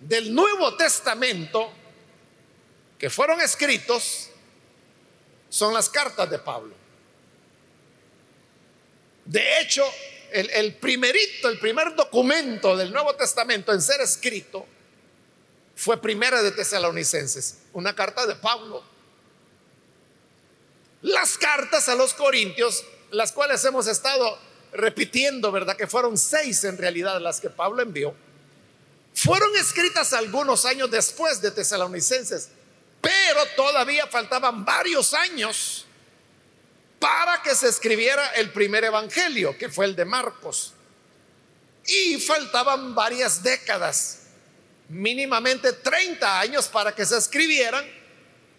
del 0.00 0.34
Nuevo 0.34 0.76
Testamento 0.76 1.72
que 2.98 3.08
fueron 3.10 3.40
escritos 3.40 4.30
son 5.48 5.72
las 5.72 5.88
cartas 5.88 6.28
de 6.28 6.38
Pablo. 6.38 6.74
De 9.24 9.60
hecho, 9.60 9.84
el, 10.32 10.74
primerito, 10.76 11.48
el 11.48 11.58
primer 11.58 11.94
documento 11.94 12.76
del 12.76 12.92
Nuevo 12.92 13.14
Testamento 13.14 13.72
en 13.72 13.80
ser 13.80 14.00
escrito 14.00 14.66
fue 15.76 16.00
Primera 16.00 16.42
de 16.42 16.50
Tesalonicenses, 16.50 17.58
una 17.72 17.94
carta 17.94 18.26
de 18.26 18.34
Pablo. 18.34 18.82
Las 21.02 21.38
cartas 21.38 21.88
a 21.88 21.94
los 21.94 22.14
Corintios, 22.14 22.84
las 23.10 23.30
cuales 23.30 23.64
hemos 23.64 23.86
estado 23.86 24.38
repitiendo, 24.72 25.50
¿verdad? 25.52 25.76
Que 25.76 25.86
fueron 25.86 26.16
seis 26.16 26.64
en 26.64 26.78
realidad 26.78 27.20
las 27.20 27.40
que 27.40 27.50
Pablo 27.50 27.82
envió. 27.82 28.14
Fueron 29.14 29.54
escritas 29.56 30.12
algunos 30.12 30.64
años 30.64 30.90
después 30.90 31.40
de 31.40 31.50
Tesalonicenses, 31.50 32.50
pero 33.00 33.40
todavía 33.56 34.06
faltaban 34.06 34.64
varios 34.64 35.12
años 35.14 35.86
para 36.98 37.42
que 37.42 37.54
se 37.54 37.68
escribiera 37.68 38.26
el 38.34 38.50
primer 38.52 38.84
evangelio, 38.84 39.56
que 39.56 39.68
fue 39.68 39.86
el 39.86 39.96
de 39.96 40.04
Marcos. 40.04 40.74
Y 41.86 42.18
faltaban 42.18 42.94
varias 42.94 43.42
décadas, 43.42 44.20
mínimamente 44.88 45.72
30 45.72 46.40
años 46.40 46.68
para 46.68 46.94
que 46.94 47.06
se 47.06 47.16
escribieran 47.16 47.84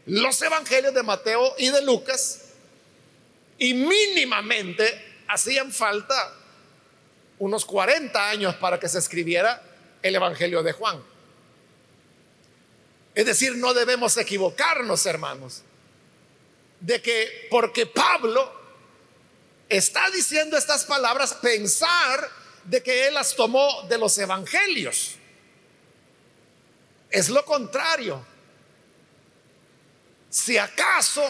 los 0.06 0.42
evangelios 0.42 0.94
de 0.94 1.04
Mateo 1.04 1.54
y 1.58 1.70
de 1.70 1.82
Lucas. 1.84 2.42
Y 3.60 3.74
mínimamente 3.74 5.09
hacían 5.30 5.72
falta 5.72 6.34
unos 7.38 7.64
40 7.64 8.30
años 8.30 8.56
para 8.56 8.80
que 8.80 8.90
se 8.90 9.00
escribiera 9.00 9.62
el 10.02 10.16
Evangelio 10.16 10.62
de 10.64 10.74
Juan. 10.74 11.02
Es 13.16 13.26
decir, 13.26 13.56
no 13.56 13.74
debemos 13.74 14.18
equivocarnos, 14.18 15.06
hermanos, 15.06 15.64
de 16.80 17.02
que 17.02 17.48
porque 17.50 17.86
Pablo 17.86 18.60
está 19.70 20.10
diciendo 20.10 20.58
estas 20.58 20.86
palabras, 20.86 21.36
pensar 21.36 22.30
de 22.64 22.82
que 22.82 23.08
él 23.08 23.14
las 23.14 23.36
tomó 23.36 23.84
de 23.88 23.98
los 23.98 24.18
evangelios. 24.18 25.16
Es 27.10 27.30
lo 27.30 27.44
contrario. 27.46 28.26
Si 30.30 30.58
acaso 30.58 31.24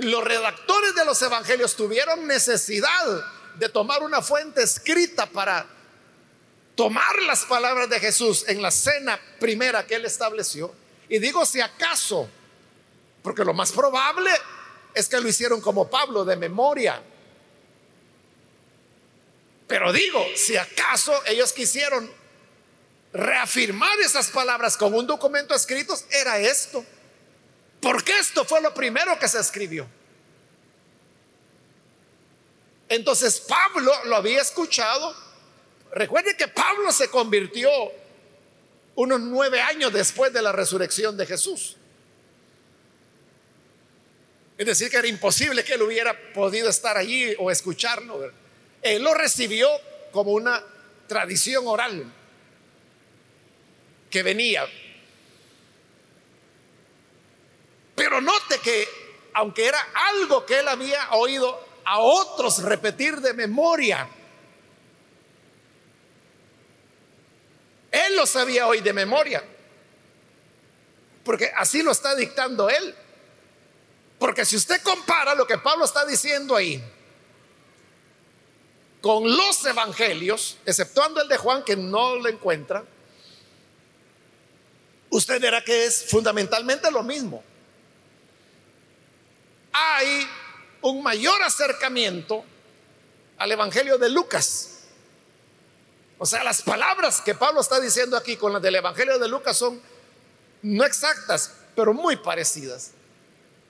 los 0.00 0.24
redactores 0.24 0.94
de 0.94 1.04
los 1.04 1.20
evangelios 1.22 1.76
tuvieron 1.76 2.26
necesidad 2.26 3.24
de 3.56 3.68
tomar 3.68 4.02
una 4.02 4.22
fuente 4.22 4.62
escrita 4.62 5.26
para 5.26 5.66
tomar 6.74 7.20
las 7.22 7.44
palabras 7.44 7.90
de 7.90 8.00
Jesús 8.00 8.44
en 8.48 8.62
la 8.62 8.70
cena 8.70 9.20
primera 9.38 9.86
que 9.86 9.96
él 9.96 10.04
estableció. 10.04 10.74
Y 11.08 11.18
digo 11.18 11.44
si 11.44 11.60
acaso, 11.60 12.28
porque 13.22 13.44
lo 13.44 13.52
más 13.52 13.72
probable 13.72 14.30
es 14.94 15.08
que 15.08 15.20
lo 15.20 15.28
hicieron 15.28 15.60
como 15.60 15.90
Pablo 15.90 16.24
de 16.24 16.36
memoria. 16.36 17.02
Pero 19.66 19.92
digo, 19.92 20.24
si 20.36 20.56
acaso 20.56 21.12
ellos 21.26 21.52
quisieron 21.52 22.10
reafirmar 23.12 23.98
esas 24.00 24.28
palabras 24.30 24.76
con 24.76 24.94
un 24.94 25.06
documento 25.06 25.54
escrito, 25.54 25.94
era 26.10 26.38
esto. 26.38 26.84
Porque 27.80 28.18
esto 28.18 28.44
fue 28.44 28.60
lo 28.60 28.74
primero 28.74 29.18
que 29.18 29.28
se 29.28 29.40
escribió. 29.40 29.86
Entonces 32.88 33.40
Pablo 33.40 33.92
lo 34.04 34.16
había 34.16 34.42
escuchado. 34.42 35.14
Recuerde 35.92 36.36
que 36.36 36.48
Pablo 36.48 36.92
se 36.92 37.08
convirtió 37.08 37.70
unos 38.96 39.20
nueve 39.20 39.60
años 39.60 39.92
después 39.92 40.32
de 40.32 40.42
la 40.42 40.52
resurrección 40.52 41.16
de 41.16 41.24
Jesús. 41.24 41.76
Es 44.58 44.66
decir, 44.66 44.90
que 44.90 44.98
era 44.98 45.08
imposible 45.08 45.64
que 45.64 45.74
él 45.74 45.82
hubiera 45.82 46.14
podido 46.34 46.68
estar 46.68 46.96
allí 46.98 47.34
o 47.38 47.50
escucharlo. 47.50 48.30
Él 48.82 49.02
lo 49.02 49.14
recibió 49.14 49.68
como 50.10 50.32
una 50.32 50.62
tradición 51.06 51.66
oral 51.66 52.12
que 54.10 54.22
venía. 54.22 54.66
Pero 58.00 58.18
note 58.22 58.58
que, 58.60 58.88
aunque 59.34 59.66
era 59.66 59.78
algo 59.92 60.46
que 60.46 60.58
él 60.58 60.68
había 60.68 61.10
oído 61.10 61.62
a 61.84 61.98
otros 61.98 62.62
repetir 62.62 63.20
de 63.20 63.34
memoria, 63.34 64.08
él 67.90 68.16
lo 68.16 68.24
sabía 68.24 68.66
hoy 68.66 68.80
de 68.80 68.94
memoria. 68.94 69.44
Porque 71.22 71.52
así 71.54 71.82
lo 71.82 71.90
está 71.90 72.14
dictando 72.14 72.70
él. 72.70 72.94
Porque 74.18 74.46
si 74.46 74.56
usted 74.56 74.80
compara 74.80 75.34
lo 75.34 75.46
que 75.46 75.58
Pablo 75.58 75.84
está 75.84 76.06
diciendo 76.06 76.56
ahí 76.56 76.82
con 79.02 79.24
los 79.24 79.62
evangelios, 79.66 80.56
exceptuando 80.64 81.20
el 81.20 81.28
de 81.28 81.36
Juan 81.36 81.62
que 81.64 81.76
no 81.76 82.16
lo 82.16 82.30
encuentra, 82.30 82.82
usted 85.10 85.38
verá 85.38 85.62
que 85.62 85.84
es 85.84 86.06
fundamentalmente 86.08 86.90
lo 86.90 87.02
mismo. 87.02 87.44
Hay 89.72 90.28
un 90.82 91.02
mayor 91.02 91.42
acercamiento 91.42 92.44
al 93.38 93.52
evangelio 93.52 93.98
de 93.98 94.08
Lucas. 94.10 94.80
O 96.18 96.26
sea, 96.26 96.44
las 96.44 96.62
palabras 96.62 97.20
que 97.20 97.34
Pablo 97.34 97.60
está 97.60 97.80
diciendo 97.80 98.16
aquí 98.16 98.36
con 98.36 98.52
las 98.52 98.60
del 98.60 98.76
evangelio 98.76 99.18
de 99.18 99.28
Lucas 99.28 99.56
son 99.56 99.80
no 100.62 100.84
exactas, 100.84 101.54
pero 101.74 101.94
muy 101.94 102.16
parecidas 102.16 102.92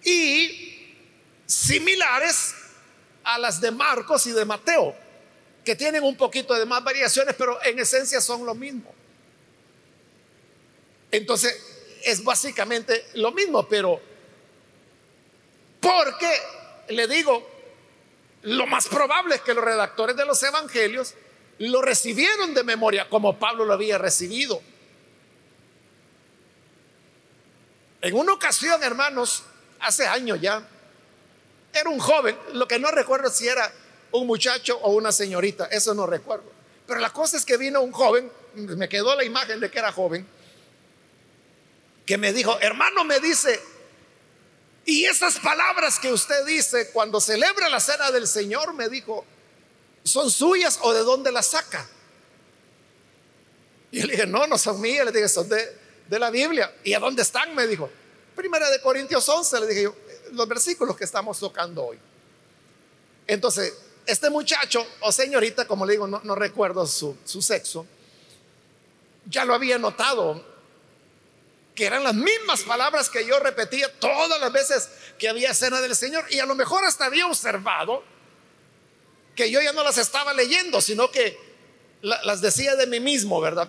y 0.02 0.96
similares 1.46 2.54
a 3.24 3.38
las 3.38 3.60
de 3.60 3.70
Marcos 3.70 4.26
y 4.26 4.32
de 4.32 4.44
Mateo, 4.44 4.94
que 5.64 5.76
tienen 5.76 6.02
un 6.02 6.16
poquito 6.16 6.54
de 6.54 6.64
más 6.64 6.82
variaciones, 6.82 7.34
pero 7.36 7.62
en 7.64 7.78
esencia 7.78 8.20
son 8.20 8.46
lo 8.46 8.54
mismo. 8.54 8.92
Entonces, 11.10 11.54
es 12.04 12.24
básicamente 12.24 13.06
lo 13.14 13.32
mismo, 13.32 13.68
pero 13.68 14.00
porque, 15.80 16.30
le 16.88 17.06
digo, 17.06 17.48
lo 18.42 18.66
más 18.66 18.88
probable 18.88 19.36
es 19.36 19.40
que 19.42 19.54
los 19.54 19.64
redactores 19.64 20.16
de 20.16 20.24
los 20.24 20.42
evangelios 20.42 21.14
lo 21.58 21.82
recibieron 21.82 22.54
de 22.54 22.64
memoria 22.64 23.08
como 23.08 23.38
Pablo 23.38 23.64
lo 23.64 23.74
había 23.74 23.98
recibido. 23.98 24.62
En 28.00 28.14
una 28.14 28.32
ocasión, 28.32 28.82
hermanos, 28.82 29.42
hace 29.80 30.06
años 30.06 30.40
ya. 30.40 30.66
Era 31.72 31.90
un 31.90 31.98
joven, 31.98 32.36
lo 32.54 32.66
que 32.66 32.78
no 32.78 32.90
recuerdo 32.90 33.30
si 33.30 33.46
era 33.46 33.70
un 34.12 34.26
muchacho 34.26 34.78
o 34.78 34.92
una 34.92 35.12
señorita, 35.12 35.66
eso 35.66 35.94
no 35.94 36.06
recuerdo. 36.06 36.50
Pero 36.86 36.98
la 36.98 37.10
cosa 37.10 37.36
es 37.36 37.44
que 37.44 37.56
vino 37.56 37.80
un 37.80 37.92
joven, 37.92 38.30
me 38.54 38.88
quedó 38.88 39.14
la 39.14 39.22
imagen 39.22 39.60
de 39.60 39.70
que 39.70 39.78
era 39.78 39.92
joven, 39.92 40.26
que 42.04 42.18
me 42.18 42.32
dijo, 42.32 42.58
hermano, 42.60 43.04
me 43.04 43.20
dice, 43.20 43.60
y 44.84 45.04
esas 45.04 45.38
palabras 45.38 45.98
que 45.98 46.12
usted 46.12 46.44
dice 46.46 46.90
cuando 46.92 47.20
celebra 47.20 47.68
la 47.68 47.80
cena 47.80 48.10
del 48.10 48.26
Señor, 48.26 48.74
me 48.74 48.88
dijo, 48.88 49.24
¿son 50.04 50.30
suyas 50.30 50.78
o 50.82 50.92
de 50.92 51.00
dónde 51.00 51.30
las 51.32 51.46
saca? 51.46 51.86
Y 53.92 54.02
le 54.02 54.12
dije, 54.12 54.26
no, 54.26 54.46
no 54.46 54.56
son 54.56 54.80
mías, 54.80 55.04
le 55.04 55.12
dije, 55.12 55.28
son 55.28 55.48
de, 55.48 55.76
de 56.08 56.18
la 56.18 56.30
Biblia. 56.30 56.74
¿Y 56.84 56.94
a 56.94 57.00
dónde 57.00 57.22
están? 57.22 57.54
Me 57.54 57.66
dijo, 57.66 57.90
Primera 58.40 58.70
de 58.70 58.80
Corintios 58.80 59.28
11, 59.28 59.60
le 59.60 59.66
dije 59.66 59.82
yo, 59.82 59.94
los 60.32 60.48
versículos 60.48 60.96
que 60.96 61.04
estamos 61.04 61.38
tocando 61.38 61.84
hoy. 61.84 61.98
Entonces, 63.26 63.74
este 64.06 64.30
muchacho 64.30 64.86
o 65.00 65.12
señorita, 65.12 65.66
como 65.66 65.84
le 65.84 65.92
digo, 65.92 66.06
no, 66.06 66.34
recuerdo 66.34 66.86
su, 66.86 67.16
su 67.24 67.42
sexo, 67.42 67.86
ya 69.26 69.44
lo 69.44 69.54
había 69.54 69.78
notado, 69.78 70.42
que 71.74 71.86
eran 71.86 72.04
las 72.04 72.14
mismas 72.14 72.62
palabras 72.62 73.08
que 73.08 73.26
yo 73.26 73.38
repetía 73.38 73.92
todas 73.98 74.40
las 74.40 74.52
veces 74.52 74.88
que 75.18 75.28
había 75.28 75.54
cena 75.54 75.80
del 75.80 75.94
Señor, 75.94 76.24
y 76.30 76.38
a 76.38 76.46
lo 76.46 76.54
mejor 76.54 76.84
hasta 76.84 77.06
había 77.06 77.26
observado 77.26 78.02
que 79.34 79.50
yo 79.50 79.62
ya 79.62 79.72
no 79.72 79.82
las 79.82 79.98
estaba 79.98 80.34
leyendo, 80.34 80.80
sino 80.80 81.10
que 81.10 81.38
las 82.02 82.40
decía 82.40 82.76
de 82.76 82.86
mí 82.86 83.00
mismo, 83.00 83.40
¿verdad? 83.40 83.68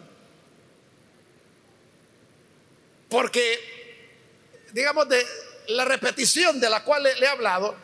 Porque 3.10 3.82
digamos, 4.74 5.08
de 5.10 5.26
la 5.68 5.86
repetición 5.86 6.60
de 6.60 6.70
la 6.70 6.84
cual 6.84 7.04
le, 7.04 7.12
he 7.12 7.28
hablado, 7.28 7.76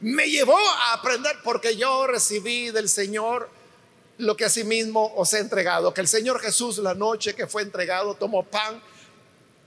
me 0.00 0.28
llevó 0.28 0.58
a 0.58 0.94
aprender 0.94 1.36
porque 1.44 1.76
yo 1.76 2.06
recibí 2.06 2.70
del 2.70 2.88
Señor 2.88 3.50
lo 4.18 4.36
que 4.36 4.44
asimismo 4.44 5.14
os 5.14 5.32
he 5.34 5.38
entregado, 5.38 5.94
que 5.94 6.00
el 6.00 6.08
Señor 6.08 6.40
Jesús 6.40 6.78
la 6.78 6.94
noche 6.94 7.34
que 7.34 7.46
fue 7.46 7.62
entregado 7.62 8.14
tomó 8.14 8.44
pan, 8.44 8.82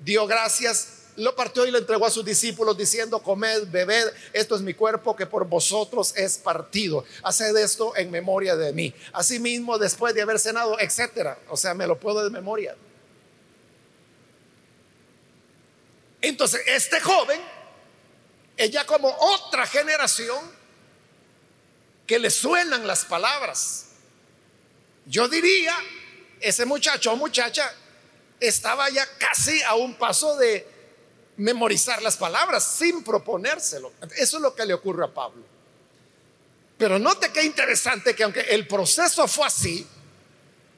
dio 0.04 0.28
gracias, 0.28 1.04
lo 1.16 1.36
partió 1.36 1.66
y 1.66 1.72
lo 1.72 1.78
entregó 1.78 2.06
a 2.06 2.12
sus 2.12 2.26
discípulos 2.26 2.78
diciendo, 2.78 3.22
comed, 3.22 3.68
bebed, 3.68 4.12
esto 4.34 4.56
es 4.56 4.62
mi 4.62 4.74
cuerpo 4.74 5.16
que 5.16 5.26
por 5.26 5.48
vosotros 5.48 6.14
es 6.16 6.38
partido. 6.38 7.06
Haced 7.24 7.56
esto 7.58 7.96
en 7.96 8.10
memoria 8.10 8.56
de 8.56 8.74
mí. 8.74 8.94
Asimismo, 9.12 9.78
después 9.78 10.16
de 10.16 10.24
haber 10.24 10.40
cenado, 10.40 10.80
etcétera. 10.80 11.38
O 11.50 11.58
sea, 11.58 11.74
me 11.74 11.86
lo 11.86 12.00
puedo 12.00 12.24
de 12.24 12.30
memoria. 12.30 12.76
Entonces, 16.22 16.62
este 16.68 17.00
joven 17.02 17.40
es 18.58 18.72
ya 18.72 18.86
como 18.86 19.10
otra 19.10 19.68
generación 19.68 20.40
que 22.08 22.18
le 22.18 22.30
suenan 22.30 22.88
las 22.88 23.06
palabras. 23.06 23.88
Yo 25.06 25.28
diría, 25.28 25.76
ese 26.40 26.66
muchacho 26.66 27.12
o 27.12 27.16
muchacha 27.16 27.72
estaba 28.40 28.90
ya 28.90 29.08
casi 29.18 29.62
a 29.64 29.76
un 29.76 29.96
paso 29.96 30.36
de 30.38 30.68
memorizar 31.38 32.02
las 32.02 32.18
palabras 32.18 32.64
sin 32.64 33.04
proponérselo. 33.04 33.92
Eso 34.18 34.38
es 34.38 34.44
lo 34.44 34.54
que 34.54 34.66
le 34.66 34.74
ocurre 34.74 35.06
a 35.06 35.14
Pablo. 35.14 35.44
Pero 36.78 37.00
note 37.00 37.32
qué 37.32 37.44
interesante 37.44 38.16
que 38.16 38.24
aunque 38.24 38.42
el 38.42 38.68
proceso 38.68 39.28
fue 39.28 39.48
así, 39.48 39.88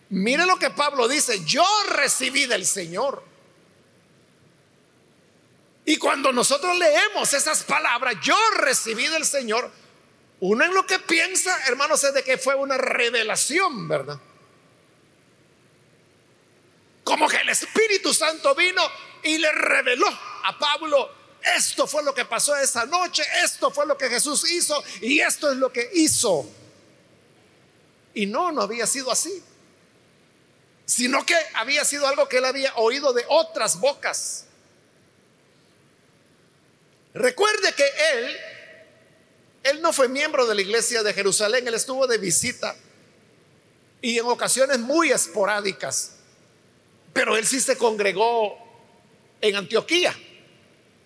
mire 0.09 0.45
lo 0.45 0.57
que 0.57 0.69
Pablo 0.69 1.07
dice, 1.07 1.43
yo 1.45 1.65
recibí 1.89 2.45
del 2.45 2.65
Señor. 2.65 3.23
Y 5.85 5.97
cuando 5.97 6.31
nosotros 6.31 6.77
leemos 6.77 7.33
esas 7.33 7.63
palabras, 7.63 8.15
yo 8.23 8.37
recibí 8.57 9.07
del 9.07 9.25
Señor, 9.25 9.71
uno 10.39 10.65
en 10.65 10.73
lo 10.73 10.85
que 10.85 10.99
piensa, 10.99 11.57
hermanos, 11.67 12.03
es 12.03 12.13
de 12.13 12.23
que 12.23 12.37
fue 12.37 12.55
una 12.55 12.77
revelación, 12.77 13.87
¿verdad? 13.87 14.19
Como 17.05 17.29
que 17.29 17.37
el 17.37 17.49
Espíritu 17.49 18.13
Santo 18.13 18.53
vino 18.55 18.81
y 19.23 19.37
le 19.37 19.49
reveló 19.51 20.07
a 20.43 20.57
Pablo, 20.59 21.09
esto 21.55 21.85
fue 21.85 22.03
lo 22.03 22.13
que 22.13 22.25
pasó 22.25 22.55
esa 22.57 22.85
noche, 22.87 23.23
esto 23.43 23.69
fue 23.69 23.85
lo 23.85 23.95
que 23.97 24.09
Jesús 24.09 24.49
hizo 24.51 24.83
y 25.01 25.19
esto 25.21 25.51
es 25.51 25.57
lo 25.57 25.71
que 25.71 25.89
hizo. 25.93 26.49
Y 28.15 28.25
no, 28.25 28.51
no 28.51 28.63
había 28.63 28.87
sido 28.87 29.11
así, 29.11 29.43
sino 30.85 31.23
que 31.23 31.37
había 31.53 31.85
sido 31.85 32.07
algo 32.07 32.27
que 32.27 32.37
él 32.37 32.45
había 32.45 32.75
oído 32.75 33.13
de 33.13 33.23
otras 33.29 33.79
bocas. 33.79 34.45
Recuerde 37.13 37.71
que 37.73 37.85
él, 38.13 38.37
él 39.63 39.81
no 39.81 39.93
fue 39.93 40.09
miembro 40.09 40.47
de 40.47 40.55
la 40.55 40.61
iglesia 40.61 41.03
de 41.03 41.13
Jerusalén, 41.13 41.67
él 41.67 41.75
estuvo 41.75 42.07
de 42.07 42.17
visita 42.17 42.75
y 44.01 44.17
en 44.17 44.25
ocasiones 44.25 44.79
muy 44.79 45.11
esporádicas, 45.11 46.14
pero 47.15 47.37
él 47.37 47.47
sí 47.47 47.61
se 47.61 47.77
congregó 47.77 48.57
en 49.39 49.55
Antioquía, 49.55 50.13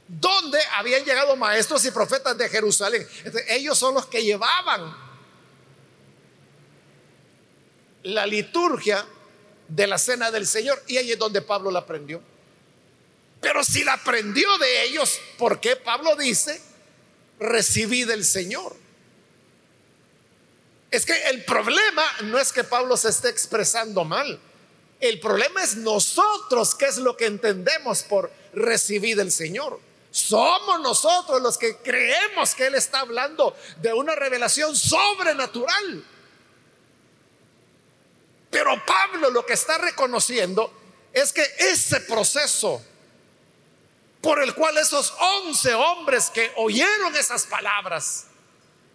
donde 0.08 0.58
habían 0.74 1.06
llegado 1.06 1.36
maestros 1.36 1.86
y 1.86 1.92
profetas 1.92 2.36
de 2.36 2.50
Jerusalén. 2.50 3.08
ellos 3.48 3.78
son 3.78 3.94
los 3.94 4.08
que 4.08 4.24
llevaban 4.24 4.92
la 8.02 8.26
liturgia 8.26 9.06
de 9.68 9.86
la 9.86 10.00
cena 10.00 10.32
del 10.32 10.48
Señor 10.48 10.82
y 10.88 10.98
ahí 10.98 11.12
es 11.12 11.20
donde 11.20 11.44
Pablo 11.44 11.70
la 11.70 11.82
aprendió. 11.82 12.24
Pero 13.40 13.64
si 13.64 13.84
la 13.84 13.94
aprendió 13.94 14.58
de 14.58 14.86
ellos, 14.86 15.22
¿por 15.38 15.62
qué 15.62 15.76
Pablo 15.76 16.16
dice, 16.16 16.60
recibí 17.40 18.04
del 18.04 18.26
Señor? 18.26 18.76
Es 20.90 21.06
que 21.06 21.14
el 21.30 21.46
problema 21.46 22.04
no 22.24 22.40
es 22.40 22.52
que 22.52 22.64
Pablo 22.64 22.98
se 22.98 23.10
esté 23.10 23.30
expresando 23.30 24.04
mal. 24.04 24.42
El 25.00 25.20
problema 25.20 25.64
es 25.64 25.78
nosotros, 25.78 26.76
qué 26.76 26.86
es 26.86 26.98
lo 26.98 27.16
que 27.16 27.26
entendemos 27.26 28.04
por 28.04 28.32
recibir 28.54 29.16
del 29.16 29.32
Señor. 29.32 29.80
Somos 30.12 30.82
nosotros 30.82 31.42
los 31.42 31.58
que 31.58 31.78
creemos 31.78 32.56
que 32.56 32.68
Él 32.68 32.76
está 32.76 33.02
hablando 33.02 33.56
de 33.78 33.94
una 33.94 34.16
revelación 34.16 34.76
sobrenatural. 34.76 36.04
Pero 38.50 38.84
Pablo 38.86 39.30
lo 39.30 39.46
que 39.46 39.54
está 39.54 39.78
reconociendo 39.78 40.74
es 41.14 41.32
que 41.32 41.46
ese 41.60 42.02
proceso 42.02 42.82
por 44.22 44.42
el 44.42 44.54
cual 44.54 44.78
esos 44.78 45.14
once 45.44 45.74
hombres 45.74 46.30
que 46.30 46.52
oyeron 46.58 47.16
esas 47.16 47.46
palabras, 47.46 48.26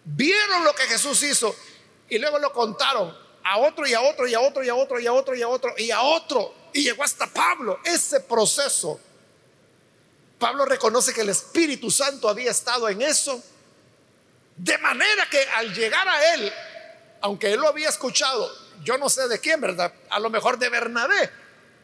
vieron 0.03 0.63
lo 0.63 0.75
que 0.75 0.83
Jesús 0.83 1.23
hizo 1.23 1.55
y 2.09 2.19
luego 2.19 2.37
lo 2.37 2.53
contaron 2.53 3.24
a 3.45 3.59
otro 3.59 3.85
y 3.85 3.93
a 3.93 4.01
otro 4.01 4.27
y 4.27 4.33
a 4.33 4.39
otro 4.39 4.63
y 4.63 4.69
a 4.69 4.75
otro 4.75 4.99
y 4.99 5.07
a 5.07 5.13
otro 5.13 5.35
y 5.35 5.41
a 5.41 5.47
otro 5.47 5.73
y 5.77 5.91
a 5.91 6.01
otro 6.01 6.53
y 6.73 6.83
llegó 6.83 7.03
hasta 7.03 7.27
Pablo. 7.27 7.79
Ese 7.85 8.19
proceso, 8.21 8.99
Pablo 10.39 10.65
reconoce 10.65 11.13
que 11.13 11.21
el 11.21 11.29
Espíritu 11.29 11.91
Santo 11.91 12.27
había 12.27 12.51
estado 12.51 12.89
en 12.89 13.01
eso, 13.01 13.41
de 14.57 14.77
manera 14.79 15.29
que 15.29 15.41
al 15.55 15.73
llegar 15.73 16.07
a 16.07 16.33
él, 16.33 16.51
aunque 17.21 17.53
él 17.53 17.59
lo 17.61 17.67
había 17.67 17.87
escuchado, 17.87 18.51
yo 18.83 18.97
no 18.97 19.09
sé 19.09 19.27
de 19.27 19.39
quién, 19.39 19.61
¿verdad? 19.61 19.93
A 20.09 20.19
lo 20.19 20.29
mejor 20.29 20.57
de 20.57 20.67
Bernabé, 20.69 21.29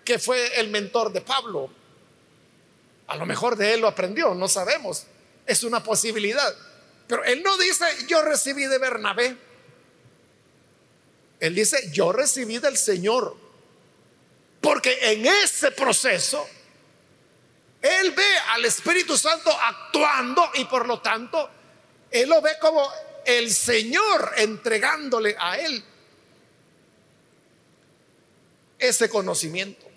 que 0.04 0.18
fue 0.18 0.60
el 0.60 0.70
mentor 0.70 1.14
de 1.14 1.22
Pablo. 1.22 1.72
A 3.08 3.16
lo 3.18 3.26
mejor 3.26 3.56
de 3.56 3.76
él 3.76 3.82
lo 3.82 3.88
aprendió, 3.88 4.34
no 4.34 4.48
sabemos. 4.48 5.06
Es 5.46 5.64
una 5.64 5.84
posibilidad. 5.84 6.54
Pero 7.08 7.24
él 7.24 7.44
no 7.44 7.56
dice, 7.58 7.86
yo 8.08 8.22
recibí 8.24 8.66
de 8.66 8.78
Bernabé. 8.78 9.38
Él 11.42 11.56
dice, 11.56 11.90
yo 11.92 12.14
recibí 12.14 12.60
del 12.60 12.78
Señor. 12.78 13.36
Porque 14.62 15.12
en 15.12 15.26
ese 15.26 15.72
proceso, 15.72 16.48
Él 17.82 18.12
ve 18.12 18.38
al 18.50 18.64
Espíritu 18.64 19.18
Santo 19.18 19.52
actuando 19.52 20.52
y 20.54 20.66
por 20.66 20.88
lo 20.88 21.02
tanto, 21.02 21.50
Él 22.12 22.30
lo 22.30 22.42
ve 22.44 22.52
como 22.62 22.88
el 23.26 23.52
Señor 23.52 24.34
entregándole 24.38 25.36
a 25.38 25.58
Él 25.58 25.84
ese 28.78 29.10
conocimiento. 29.10 29.88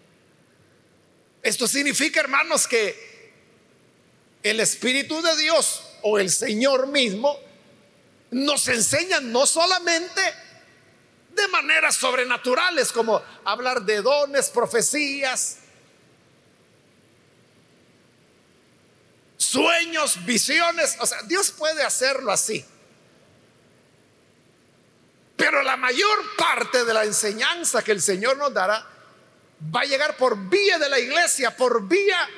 Esto 1.42 1.68
significa, 1.68 2.20
hermanos, 2.20 2.66
que 2.66 3.32
el 4.42 4.60
Espíritu 4.60 5.20
de 5.20 5.36
Dios 5.36 5.82
o 6.00 6.18
el 6.18 6.30
Señor 6.30 6.86
mismo 6.86 7.38
nos 8.30 8.66
enseña 8.68 9.20
no 9.20 9.46
solamente 9.46 10.22
de 11.34 11.48
maneras 11.48 11.96
sobrenaturales, 11.96 12.92
como 12.92 13.22
hablar 13.44 13.82
de 13.82 14.02
dones, 14.02 14.50
profecías, 14.50 15.58
sueños, 19.36 20.24
visiones. 20.24 20.96
O 21.00 21.06
sea, 21.06 21.22
Dios 21.22 21.50
puede 21.50 21.82
hacerlo 21.82 22.32
así. 22.32 22.64
Pero 25.36 25.62
la 25.62 25.76
mayor 25.76 26.36
parte 26.36 26.84
de 26.84 26.94
la 26.94 27.04
enseñanza 27.04 27.82
que 27.82 27.92
el 27.92 28.00
Señor 28.00 28.36
nos 28.36 28.54
dará 28.54 28.86
va 29.74 29.80
a 29.80 29.84
llegar 29.84 30.16
por 30.16 30.36
vía 30.48 30.78
de 30.78 30.88
la 30.88 30.98
iglesia, 30.98 31.56
por 31.56 31.86
vía 31.86 32.28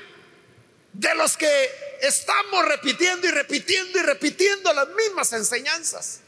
de 0.92 1.14
los 1.14 1.36
que 1.36 1.70
estamos 2.00 2.64
repitiendo 2.64 3.26
y 3.26 3.30
repitiendo 3.30 3.98
y 3.98 4.02
repitiendo 4.02 4.72
las 4.72 4.88
mismas 4.88 5.32
enseñanzas. 5.32 6.20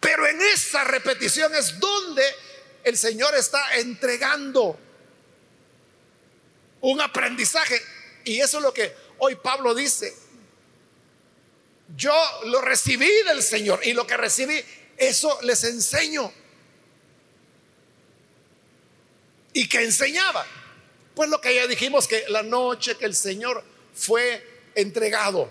Pero 0.00 0.26
en 0.26 0.40
esa 0.40 0.84
repetición 0.84 1.54
es 1.54 1.78
donde 1.78 2.22
el 2.84 2.96
Señor 2.96 3.34
está 3.34 3.76
entregando 3.76 4.78
un 6.80 7.00
aprendizaje. 7.00 7.80
Y 8.24 8.40
eso 8.40 8.58
es 8.58 8.62
lo 8.62 8.72
que 8.72 8.94
hoy 9.18 9.36
Pablo 9.36 9.74
dice. 9.74 10.14
Yo 11.96 12.14
lo 12.44 12.60
recibí 12.60 13.10
del 13.26 13.42
Señor 13.42 13.80
y 13.82 13.92
lo 13.94 14.06
que 14.06 14.16
recibí, 14.16 14.62
eso 14.96 15.38
les 15.42 15.64
enseño. 15.64 16.32
¿Y 19.54 19.68
que 19.68 19.82
enseñaba? 19.82 20.46
Pues 21.14 21.30
lo 21.30 21.40
que 21.40 21.54
ya 21.54 21.66
dijimos 21.66 22.06
que 22.06 22.24
la 22.28 22.42
noche 22.42 22.96
que 22.96 23.06
el 23.06 23.14
Señor 23.14 23.64
fue 23.94 24.70
entregado. 24.74 25.50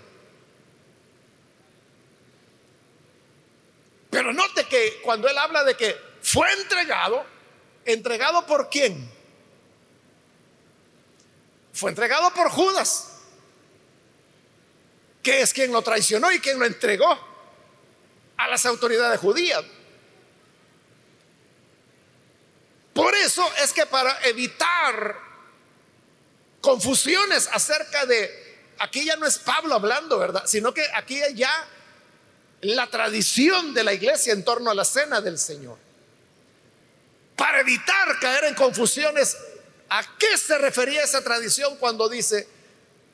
Pero 4.10 4.32
note 4.32 4.64
que 4.64 5.00
cuando 5.02 5.28
él 5.28 5.36
habla 5.36 5.64
de 5.64 5.76
que 5.76 5.96
fue 6.22 6.50
entregado, 6.52 7.24
entregado 7.84 8.46
por 8.46 8.68
quién? 8.70 9.10
Fue 11.72 11.90
entregado 11.90 12.32
por 12.34 12.50
Judas, 12.50 13.20
que 15.22 15.42
es 15.42 15.52
quien 15.52 15.72
lo 15.72 15.82
traicionó 15.82 16.32
y 16.32 16.40
quien 16.40 16.58
lo 16.58 16.64
entregó 16.64 17.18
a 18.36 18.48
las 18.48 18.66
autoridades 18.66 19.20
judías. 19.20 19.64
Por 22.94 23.14
eso 23.14 23.48
es 23.62 23.72
que 23.72 23.86
para 23.86 24.18
evitar 24.26 25.16
confusiones 26.60 27.48
acerca 27.52 28.06
de, 28.06 28.74
aquí 28.78 29.04
ya 29.04 29.14
no 29.16 29.26
es 29.26 29.38
Pablo 29.38 29.76
hablando, 29.76 30.18
¿verdad? 30.18 30.42
Sino 30.46 30.74
que 30.74 30.84
aquí 30.94 31.20
ya 31.34 31.68
la 32.62 32.88
tradición 32.88 33.72
de 33.74 33.84
la 33.84 33.92
iglesia 33.92 34.32
en 34.32 34.44
torno 34.44 34.70
a 34.70 34.74
la 34.74 34.84
cena 34.84 35.20
del 35.20 35.38
Señor. 35.38 35.78
Para 37.36 37.60
evitar 37.60 38.18
caer 38.20 38.44
en 38.44 38.54
confusiones, 38.54 39.36
¿a 39.88 40.02
qué 40.18 40.36
se 40.36 40.58
refería 40.58 41.02
esa 41.02 41.22
tradición 41.22 41.76
cuando 41.76 42.08
dice 42.08 42.48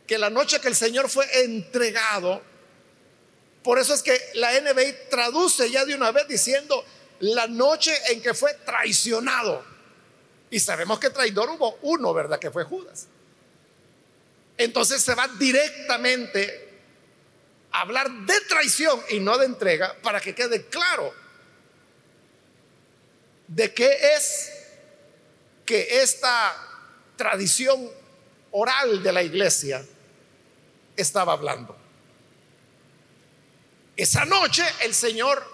que 0.07 0.19
la 0.19 0.31
noche 0.31 0.61
que 0.61 0.69
el 0.69 0.75
Señor 0.75 1.09
fue 1.09 1.27
entregado, 1.45 2.43
por 3.63 3.79
eso 3.79 3.95
es 3.95 4.03
que 4.03 4.19
la 4.35 4.59
NBI 4.61 5.09
traduce 5.11 5.71
ya 5.71 5.85
de 5.85 5.95
una 5.95 6.11
vez 6.11 6.29
diciendo 6.29 6.85
la 7.21 7.47
noche 7.47 7.95
en 8.11 8.21
que 8.21 8.35
fue 8.35 8.53
traicionado. 8.65 9.65
Y 10.51 10.61
sabemos 10.61 10.99
que 10.99 11.11
traidor 11.11 11.51
hubo 11.51 11.79
uno, 11.83 12.13
¿verdad? 12.13 12.39
Que 12.39 12.51
fue 12.51 12.65
Judas. 12.65 13.09
Entonces 14.57 15.03
se 15.03 15.15
va 15.15 15.27
directamente 15.39 16.64
hablar 17.75 18.11
de 18.11 18.41
traición 18.43 19.01
y 19.11 19.19
no 19.19 19.37
de 19.37 19.47
entrega 19.47 19.97
para 20.01 20.21
que 20.21 20.35
quede 20.35 20.67
claro 20.67 21.13
de 23.49 23.75
qué 23.75 24.15
es 24.15 24.53
que 25.67 26.03
esta 26.03 26.57
tradición 27.17 27.91
oral 28.53 29.03
de 29.03 29.13
la 29.13 29.23
iglesia 29.23 29.85
estaba 30.97 31.33
hablando. 31.33 31.77
Esa 33.97 34.25
noche 34.25 34.65
el 34.83 34.95
Señor 34.95 35.45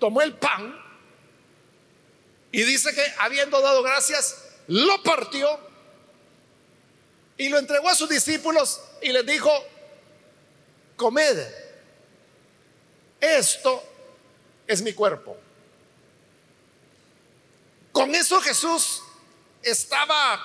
tomó 0.00 0.22
el 0.22 0.34
pan 0.34 0.76
y 2.50 2.62
dice 2.62 2.92
que 2.92 3.04
habiendo 3.18 3.60
dado 3.60 3.84
gracias, 3.84 4.48
lo 4.66 5.00
partió 5.04 5.60
y 7.36 7.48
lo 7.48 7.58
entregó 7.58 7.88
a 7.88 7.94
sus 7.94 8.08
discípulos 8.08 8.80
y 9.00 9.12
les 9.12 9.24
dijo, 9.24 9.50
comed, 10.96 11.38
esto 13.20 13.82
es 14.66 14.82
mi 14.82 14.92
cuerpo. 14.92 15.36
Con 17.92 18.14
eso 18.14 18.40
Jesús 18.40 19.02
estaba 19.62 20.40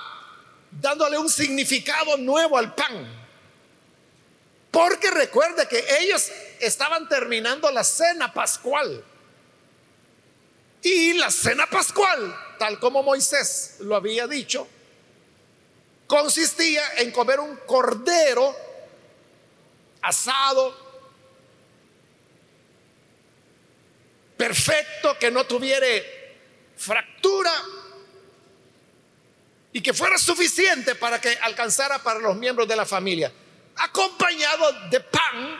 dándole 0.71 1.17
un 1.17 1.29
significado 1.29 2.17
nuevo 2.17 2.57
al 2.57 2.73
pan. 2.73 3.19
Porque 4.71 5.11
recuerde 5.11 5.67
que 5.67 5.83
ellos 5.99 6.31
estaban 6.59 7.09
terminando 7.09 7.69
la 7.71 7.83
cena 7.83 8.33
pascual. 8.33 9.03
Y 10.81 11.13
la 11.13 11.29
cena 11.29 11.67
pascual, 11.67 12.35
tal 12.57 12.79
como 12.79 13.03
Moisés 13.03 13.75
lo 13.79 13.95
había 13.95 14.27
dicho, 14.27 14.67
consistía 16.07 16.81
en 16.97 17.11
comer 17.11 17.39
un 17.39 17.57
cordero 17.67 18.55
asado, 20.01 20.75
perfecto, 24.37 25.17
que 25.19 25.29
no 25.29 25.45
tuviera 25.45 25.87
fractura 26.75 27.51
y 29.73 29.81
que 29.81 29.93
fuera 29.93 30.17
suficiente 30.17 30.95
para 30.95 31.21
que 31.21 31.29
alcanzara 31.41 31.99
para 31.99 32.19
los 32.19 32.35
miembros 32.35 32.67
de 32.67 32.75
la 32.75 32.85
familia, 32.85 33.31
acompañado 33.75 34.89
de 34.89 34.99
pan 34.99 35.59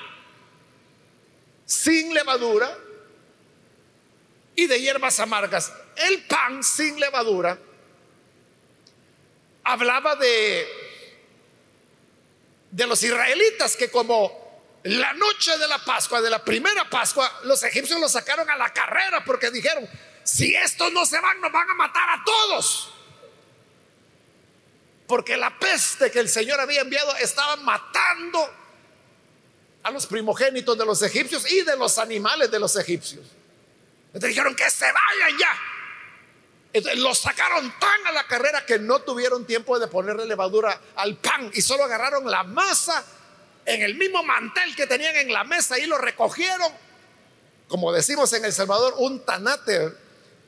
sin 1.66 2.14
levadura 2.14 2.78
y 4.56 4.68
de 4.68 4.82
hierbas 4.82 5.20
amargas. 5.20 5.72
El 5.96 6.24
pan 6.24 6.64
sin 6.64 7.00
levadura 7.00 7.58
hablaba 9.64 10.16
de 10.16 10.81
de 12.72 12.88
los 12.88 13.04
israelitas 13.04 13.76
que 13.76 13.92
como 13.92 14.40
la 14.84 15.14
noche 15.14 15.58
de 15.58 15.68
la 15.68 15.78
Pascua, 15.80 16.22
de 16.22 16.30
la 16.30 16.44
primera 16.44 16.90
Pascua, 16.90 17.32
los 17.44 17.62
egipcios 17.64 18.00
los 18.00 18.12
sacaron 18.12 18.50
a 18.50 18.56
la 18.56 18.74
carrera 18.74 19.24
porque 19.24 19.52
dijeron, 19.52 19.88
si 20.24 20.56
estos 20.56 20.92
no 20.92 21.06
se 21.06 21.20
van, 21.20 21.40
nos 21.42 21.52
van 21.52 21.70
a 21.70 21.74
matar 21.76 22.10
a 22.10 22.24
todos. 22.24 22.94
porque 25.08 25.36
la 25.36 25.60
peste 25.60 26.10
que 26.10 26.20
el 26.20 26.30
Señor 26.30 26.62
había 26.62 26.80
enviado 26.82 27.14
estaba 27.18 27.58
matando 27.58 28.50
a 29.84 29.92
los 29.92 30.08
primogénitos 30.08 30.78
de 30.78 30.86
los 30.86 31.02
egipcios 31.02 31.52
y 31.52 31.64
de 31.64 31.76
los 31.76 31.98
animales 31.98 32.50
de 32.50 32.58
los 32.60 32.78
egipcios. 32.78 33.26
Entonces 34.08 34.30
dijeron 34.30 34.56
que 34.56 34.70
se 34.70 34.86
vayan 34.86 35.38
ya. 35.38 35.71
Los 36.96 37.20
sacaron 37.20 37.74
tan 37.80 38.08
a 38.08 38.12
la 38.14 38.26
carrera 38.28 38.66
que 38.66 38.80
no 38.80 39.00
tuvieron 39.00 39.46
tiempo 39.46 39.78
de 39.78 39.88
ponerle 39.88 40.26
levadura 40.26 40.80
al 40.96 41.18
pan 41.18 41.52
y 41.54 41.62
solo 41.62 41.84
agarraron 41.84 42.30
la 42.30 42.44
masa 42.44 43.04
en 43.66 43.82
el 43.82 43.96
mismo 43.96 44.24
mantel 44.24 44.76
que 44.76 44.88
tenían 44.88 45.16
en 45.18 45.34
la 45.34 45.44
mesa 45.44 45.78
y 45.78 45.86
lo 45.86 45.98
recogieron, 45.98 46.72
como 47.68 47.92
decimos 47.92 48.32
en 48.34 48.46
El 48.46 48.54
Salvador, 48.54 48.96
un 48.98 49.24
tanate. 49.26 49.94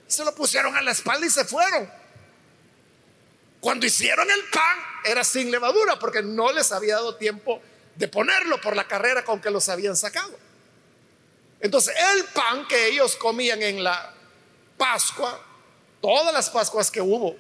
Se 0.08 0.24
lo 0.24 0.34
pusieron 0.34 0.76
a 0.76 0.82
la 0.82 0.92
espalda 0.92 1.26
y 1.26 1.30
se 1.30 1.44
fueron. 1.44 1.90
Cuando 3.60 3.86
hicieron 3.86 4.30
el 4.30 4.44
pan 4.50 4.78
era 5.06 5.24
sin 5.24 5.52
levadura 5.52 6.00
porque 6.00 6.22
no 6.22 6.52
les 6.52 6.72
había 6.72 6.96
dado 6.96 7.16
tiempo 7.16 7.62
de 7.96 8.08
ponerlo 8.08 8.60
por 8.62 8.76
la 8.76 8.88
carrera 8.88 9.24
con 9.24 9.42
que 9.42 9.50
los 9.50 9.70
habían 9.70 9.96
sacado. 9.96 10.38
Entonces 11.60 11.96
el 12.16 12.26
pan 12.26 12.68
que 12.68 12.88
ellos 12.88 13.16
comían 13.16 13.62
en 13.62 13.84
la 13.84 14.14
Pascua, 14.78 15.40
todas 16.04 16.34
las 16.34 16.50
Pascuas 16.50 16.92
que 16.92 17.00
hubo, 17.00 17.38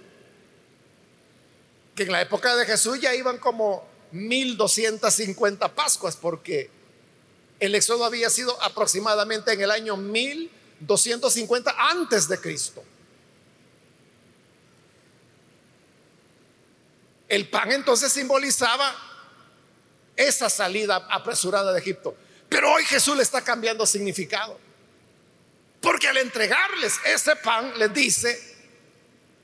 que 1.96 2.04
en 2.04 2.14
la 2.14 2.22
época 2.22 2.56
de 2.56 2.66
Jesús 2.66 2.98
ya 3.02 3.14
iban 3.14 3.38
como 3.38 3.86
1250 4.14 5.76
Pascuas, 5.76 6.16
porque 6.16 6.72
el 7.60 7.76
éxodo 7.76 8.06
había 8.06 8.30
sido 8.30 8.60
aproximadamente 8.64 9.52
en 9.52 9.60
el 9.62 9.70
año 9.70 9.98
1250 9.98 11.76
antes 11.78 12.30
de 12.30 12.40
Cristo. 12.40 12.82
El 17.28 17.50
pan 17.50 17.70
entonces 17.74 18.14
simbolizaba 18.14 18.96
esa 20.16 20.50
salida 20.50 21.06
apresurada 21.10 21.74
de 21.74 21.80
Egipto. 21.80 22.16
Pero 22.48 22.72
hoy 22.72 22.86
Jesús 22.86 23.18
le 23.18 23.24
está 23.24 23.42
cambiando 23.42 23.86
significado. 23.86 24.58
Porque 25.82 26.08
al 26.08 26.16
entregarles 26.16 26.94
ese 27.04 27.36
pan, 27.36 27.78
les 27.78 27.94
dice, 27.94 28.53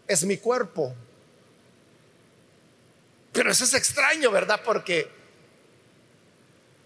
es 0.09 0.25
mi 0.25 0.37
cuerpo. 0.37 0.93
Pero 3.31 3.51
eso 3.51 3.63
es 3.63 3.73
extraño, 3.75 4.31
¿verdad? 4.31 4.61
Porque 4.65 5.09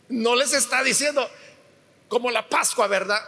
no 0.10 0.36
les 0.36 0.54
está 0.54 0.84
diciendo, 0.84 1.28
como 2.10 2.30
la 2.30 2.48
Pascua, 2.50 2.88
¿verdad? 2.88 3.20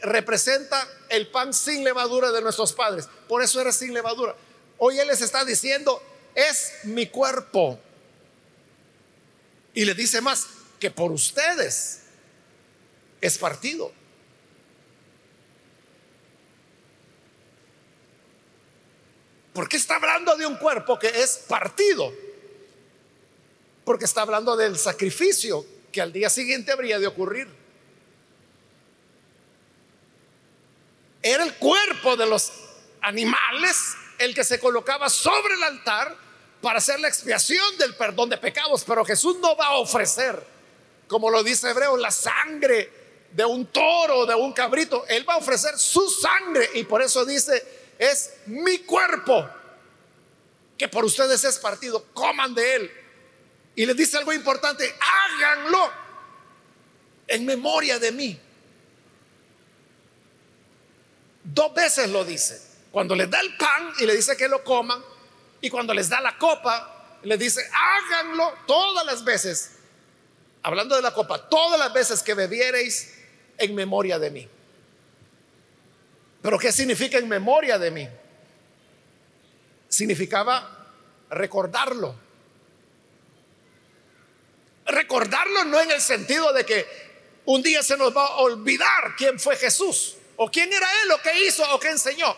Representa 0.00 0.88
el 1.10 1.28
pan 1.28 1.52
sin 1.52 1.84
levadura 1.84 2.32
de 2.32 2.40
nuestros 2.40 2.72
padres. 2.72 3.06
Por 3.28 3.42
eso 3.42 3.60
era 3.60 3.70
sin 3.70 3.92
levadura. 3.92 4.34
Hoy 4.78 4.98
Él 4.98 5.08
les 5.08 5.20
está 5.20 5.44
diciendo, 5.44 6.02
es 6.34 6.72
mi 6.84 7.06
cuerpo. 7.06 7.78
Y 9.74 9.84
le 9.84 9.94
dice 9.94 10.22
más, 10.22 10.46
que 10.80 10.90
por 10.90 11.12
ustedes 11.12 12.00
es 13.20 13.36
partido. 13.36 13.92
¿Por 19.58 19.68
qué 19.68 19.76
está 19.76 19.96
hablando 19.96 20.36
de 20.36 20.46
un 20.46 20.54
cuerpo 20.54 20.96
que 21.00 21.08
es 21.08 21.36
partido? 21.48 22.14
Porque 23.84 24.04
está 24.04 24.22
hablando 24.22 24.56
del 24.56 24.78
sacrificio 24.78 25.66
que 25.90 26.00
al 26.00 26.12
día 26.12 26.30
siguiente 26.30 26.70
habría 26.70 27.00
de 27.00 27.08
ocurrir. 27.08 27.48
Era 31.20 31.42
el 31.42 31.54
cuerpo 31.56 32.16
de 32.16 32.26
los 32.26 32.52
animales 33.00 33.96
el 34.20 34.32
que 34.32 34.44
se 34.44 34.60
colocaba 34.60 35.10
sobre 35.10 35.54
el 35.54 35.64
altar 35.64 36.16
para 36.62 36.78
hacer 36.78 37.00
la 37.00 37.08
expiación 37.08 37.78
del 37.78 37.96
perdón 37.96 38.28
de 38.28 38.38
pecados, 38.38 38.84
pero 38.86 39.04
Jesús 39.04 39.38
no 39.40 39.56
va 39.56 39.66
a 39.66 39.78
ofrecer, 39.78 40.40
como 41.08 41.30
lo 41.30 41.42
dice 41.42 41.70
Hebreo, 41.70 41.96
la 41.96 42.12
sangre 42.12 42.92
de 43.32 43.44
un 43.44 43.66
toro, 43.66 44.24
de 44.24 44.36
un 44.36 44.52
cabrito, 44.52 45.04
Él 45.08 45.28
va 45.28 45.34
a 45.34 45.38
ofrecer 45.38 45.76
su 45.76 46.08
sangre 46.08 46.70
y 46.74 46.84
por 46.84 47.02
eso 47.02 47.24
dice, 47.24 47.77
es 47.98 48.34
mi 48.46 48.78
cuerpo, 48.78 49.48
que 50.76 50.88
por 50.88 51.04
ustedes 51.04 51.42
es 51.44 51.58
partido, 51.58 52.04
coman 52.14 52.54
de 52.54 52.74
Él. 52.76 52.92
Y 53.74 53.86
les 53.86 53.96
dice 53.96 54.16
algo 54.16 54.32
importante, 54.32 54.94
háganlo 55.00 55.90
en 57.26 57.44
memoria 57.44 57.98
de 57.98 58.12
mí. 58.12 58.40
Dos 61.44 61.74
veces 61.74 62.08
lo 62.10 62.24
dice. 62.24 62.62
Cuando 62.90 63.14
les 63.14 63.28
da 63.28 63.40
el 63.40 63.56
pan 63.56 63.92
y 63.98 64.06
le 64.06 64.16
dice 64.16 64.36
que 64.36 64.48
lo 64.48 64.64
coman, 64.64 65.02
y 65.60 65.70
cuando 65.70 65.92
les 65.92 66.08
da 66.08 66.20
la 66.20 66.38
copa, 66.38 67.18
le 67.22 67.36
dice, 67.36 67.68
háganlo 67.72 68.54
todas 68.66 69.04
las 69.04 69.24
veces, 69.24 69.72
hablando 70.62 70.94
de 70.94 71.02
la 71.02 71.12
copa, 71.12 71.48
todas 71.48 71.78
las 71.78 71.92
veces 71.92 72.22
que 72.22 72.34
bebiereis 72.34 73.14
en 73.58 73.74
memoria 73.74 74.18
de 74.18 74.30
mí. 74.30 74.48
Pero 76.42 76.58
¿qué 76.58 76.72
significa 76.72 77.18
en 77.18 77.28
memoria 77.28 77.78
de 77.78 77.90
mí? 77.90 78.08
Significaba 79.88 80.86
recordarlo. 81.30 82.14
Recordarlo 84.86 85.64
no 85.64 85.80
en 85.80 85.90
el 85.90 86.00
sentido 86.00 86.52
de 86.52 86.64
que 86.64 86.86
un 87.44 87.62
día 87.62 87.82
se 87.82 87.96
nos 87.96 88.16
va 88.16 88.26
a 88.26 88.36
olvidar 88.36 89.14
quién 89.16 89.38
fue 89.38 89.56
Jesús, 89.56 90.16
o 90.36 90.50
quién 90.50 90.72
era 90.72 90.86
Él, 91.02 91.10
o 91.12 91.22
qué 91.22 91.46
hizo, 91.46 91.64
o 91.74 91.80
qué 91.80 91.90
enseñó. 91.90 92.36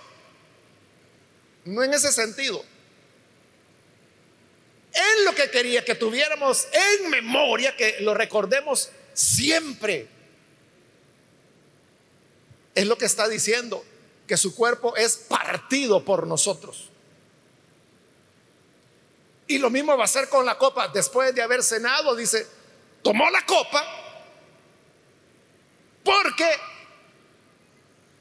No 1.64 1.82
en 1.82 1.92
ese 1.92 2.12
sentido. 2.12 2.64
Él 4.92 5.24
lo 5.24 5.34
que 5.34 5.50
quería 5.50 5.84
que 5.84 5.94
tuviéramos 5.94 6.66
en 6.72 7.10
memoria, 7.10 7.76
que 7.76 7.98
lo 8.00 8.14
recordemos 8.14 8.90
siempre. 9.12 10.08
Es 12.74 12.86
lo 12.86 12.96
que 12.96 13.04
está 13.04 13.28
diciendo, 13.28 13.84
que 14.30 14.36
su 14.36 14.54
cuerpo 14.54 14.94
es 14.94 15.16
partido 15.16 16.04
por 16.04 16.24
nosotros. 16.24 16.88
Y 19.48 19.58
lo 19.58 19.70
mismo 19.70 19.96
va 19.96 20.04
a 20.04 20.06
ser 20.06 20.28
con 20.28 20.46
la 20.46 20.56
copa. 20.56 20.86
Después 20.86 21.34
de 21.34 21.42
haber 21.42 21.64
cenado, 21.64 22.14
dice, 22.14 22.46
tomó 23.02 23.28
la 23.28 23.44
copa 23.44 23.84
porque 26.04 26.48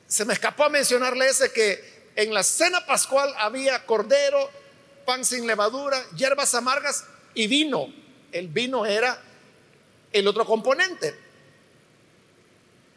se 0.08 0.26
me 0.26 0.34
escapó 0.34 0.68
mencionarle 0.72 1.28
ese 1.28 1.54
que 1.54 2.10
en 2.16 2.34
la 2.34 2.42
cena 2.42 2.84
pascual 2.88 3.32
había 3.38 3.86
cordero 3.86 4.50
pan 5.06 5.24
sin 5.24 5.46
levadura, 5.46 6.04
hierbas 6.16 6.56
amargas 6.56 7.06
y 7.36 7.46
vino. 7.46 7.94
El 8.32 8.48
vino 8.48 8.88
era 8.88 9.22
el 10.12 10.28
otro 10.28 10.44
componente. 10.44 11.16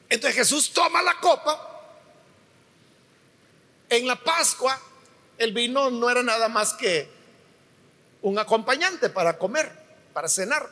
Entonces 0.08 0.34
Jesús 0.34 0.72
toma 0.72 1.02
la 1.02 1.20
copa. 1.20 1.71
En 3.92 4.06
la 4.06 4.16
Pascua 4.16 4.80
el 5.36 5.52
vino 5.52 5.90
no 5.90 6.08
era 6.08 6.22
nada 6.22 6.48
más 6.48 6.72
que 6.72 7.06
un 8.22 8.38
acompañante 8.38 9.10
para 9.10 9.36
comer, 9.36 9.70
para 10.14 10.28
cenar. 10.28 10.66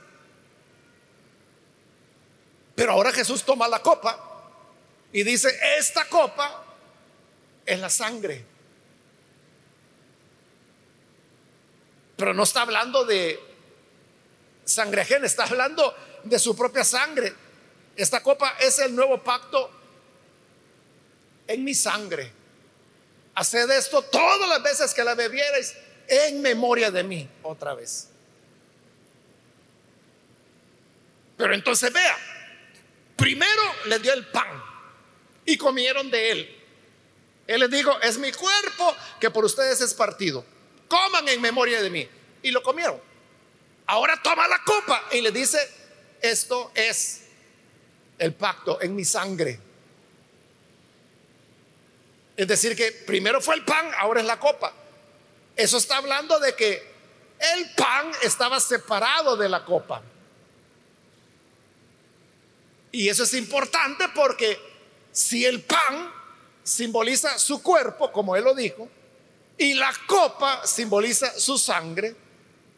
Pero 2.74 2.92
ahora 2.92 3.12
Jesús 3.12 3.44
toma 3.44 3.68
la 3.68 3.80
copa 3.80 4.18
y 5.12 5.22
dice, 5.22 5.54
esta 5.76 6.08
copa 6.08 6.64
es 7.66 7.78
la 7.78 7.90
sangre 7.90 8.46
Pero 12.16 12.34
no 12.34 12.42
está 12.42 12.62
hablando 12.62 13.06
de 13.06 13.38
sangre 14.64 15.02
ajena, 15.02 15.26
está 15.26 15.44
hablando 15.44 15.94
de 16.24 16.38
su 16.38 16.54
propia 16.56 16.84
sangre. 16.84 17.34
Esta 17.96 18.22
copa 18.22 18.56
es 18.60 18.78
el 18.78 18.94
nuevo 18.94 19.22
pacto 19.22 19.70
en 21.46 21.64
mi 21.64 21.74
sangre. 21.74 22.39
Haced 23.34 23.70
esto 23.70 24.02
todas 24.02 24.48
las 24.48 24.62
veces 24.62 24.92
que 24.92 25.04
la 25.04 25.14
bebierais 25.14 25.76
en 26.08 26.42
memoria 26.42 26.90
de 26.90 27.02
mí, 27.02 27.28
otra 27.42 27.74
vez. 27.74 28.08
Pero 31.36 31.54
entonces 31.54 31.92
vea, 31.92 32.18
primero 33.16 33.62
les 33.86 34.02
dio 34.02 34.12
el 34.12 34.26
pan 34.26 34.62
y 35.44 35.56
comieron 35.56 36.10
de 36.10 36.30
él. 36.32 36.56
Él 37.46 37.60
les 37.60 37.70
dijo, 37.70 37.98
es 38.02 38.18
mi 38.18 38.30
cuerpo 38.32 38.94
que 39.18 39.30
por 39.30 39.44
ustedes 39.44 39.80
es 39.80 39.94
partido 39.94 40.44
coman 40.90 41.28
en 41.28 41.40
memoria 41.40 41.80
de 41.80 41.88
mí. 41.88 42.06
Y 42.42 42.50
lo 42.50 42.62
comieron. 42.62 43.00
Ahora 43.86 44.20
toma 44.22 44.46
la 44.48 44.62
copa 44.64 45.04
y 45.12 45.20
le 45.20 45.30
dice, 45.30 45.58
esto 46.20 46.72
es 46.74 47.22
el 48.18 48.34
pacto 48.34 48.82
en 48.82 48.94
mi 48.94 49.04
sangre. 49.04 49.58
Es 52.40 52.48
decir, 52.48 52.74
que 52.74 52.90
primero 52.90 53.38
fue 53.42 53.54
el 53.54 53.66
pan, 53.66 53.90
ahora 53.98 54.22
es 54.22 54.26
la 54.26 54.40
copa. 54.40 54.72
Eso 55.54 55.76
está 55.76 55.98
hablando 55.98 56.40
de 56.40 56.54
que 56.54 56.90
el 57.38 57.70
pan 57.74 58.10
estaba 58.22 58.58
separado 58.58 59.36
de 59.36 59.46
la 59.46 59.62
copa. 59.62 60.00
Y 62.92 63.10
eso 63.10 63.24
es 63.24 63.34
importante 63.34 64.06
porque 64.14 64.58
si 65.12 65.44
el 65.44 65.60
pan 65.60 66.10
simboliza 66.62 67.38
su 67.38 67.62
cuerpo, 67.62 68.10
como 68.10 68.34
él 68.34 68.44
lo 68.44 68.54
dijo, 68.54 68.88
y 69.58 69.74
la 69.74 69.92
copa 70.06 70.66
simboliza 70.66 71.38
su 71.38 71.58
sangre. 71.58 72.16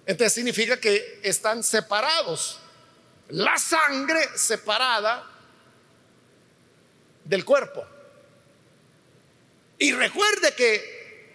Entonces 0.05 0.35
significa 0.35 0.81
que 0.81 1.21
están 1.23 1.63
separados. 1.63 2.59
La 3.29 3.57
sangre 3.59 4.37
separada 4.37 5.25
del 7.23 7.45
cuerpo. 7.45 7.92
Y 9.83 9.91
recuerde 9.91 10.55
que 10.55 11.29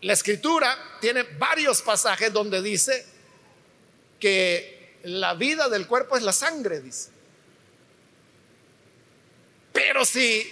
la 0.00 0.14
escritura 0.14 0.74
tiene 0.98 1.24
varios 1.24 1.82
pasajes 1.82 2.32
donde 2.32 2.62
dice 2.62 3.04
que 4.18 4.96
la 5.02 5.34
vida 5.34 5.68
del 5.68 5.86
cuerpo 5.86 6.16
es 6.16 6.22
la 6.22 6.32
sangre, 6.32 6.80
dice. 6.80 7.10
Pero 9.74 10.06
si 10.06 10.50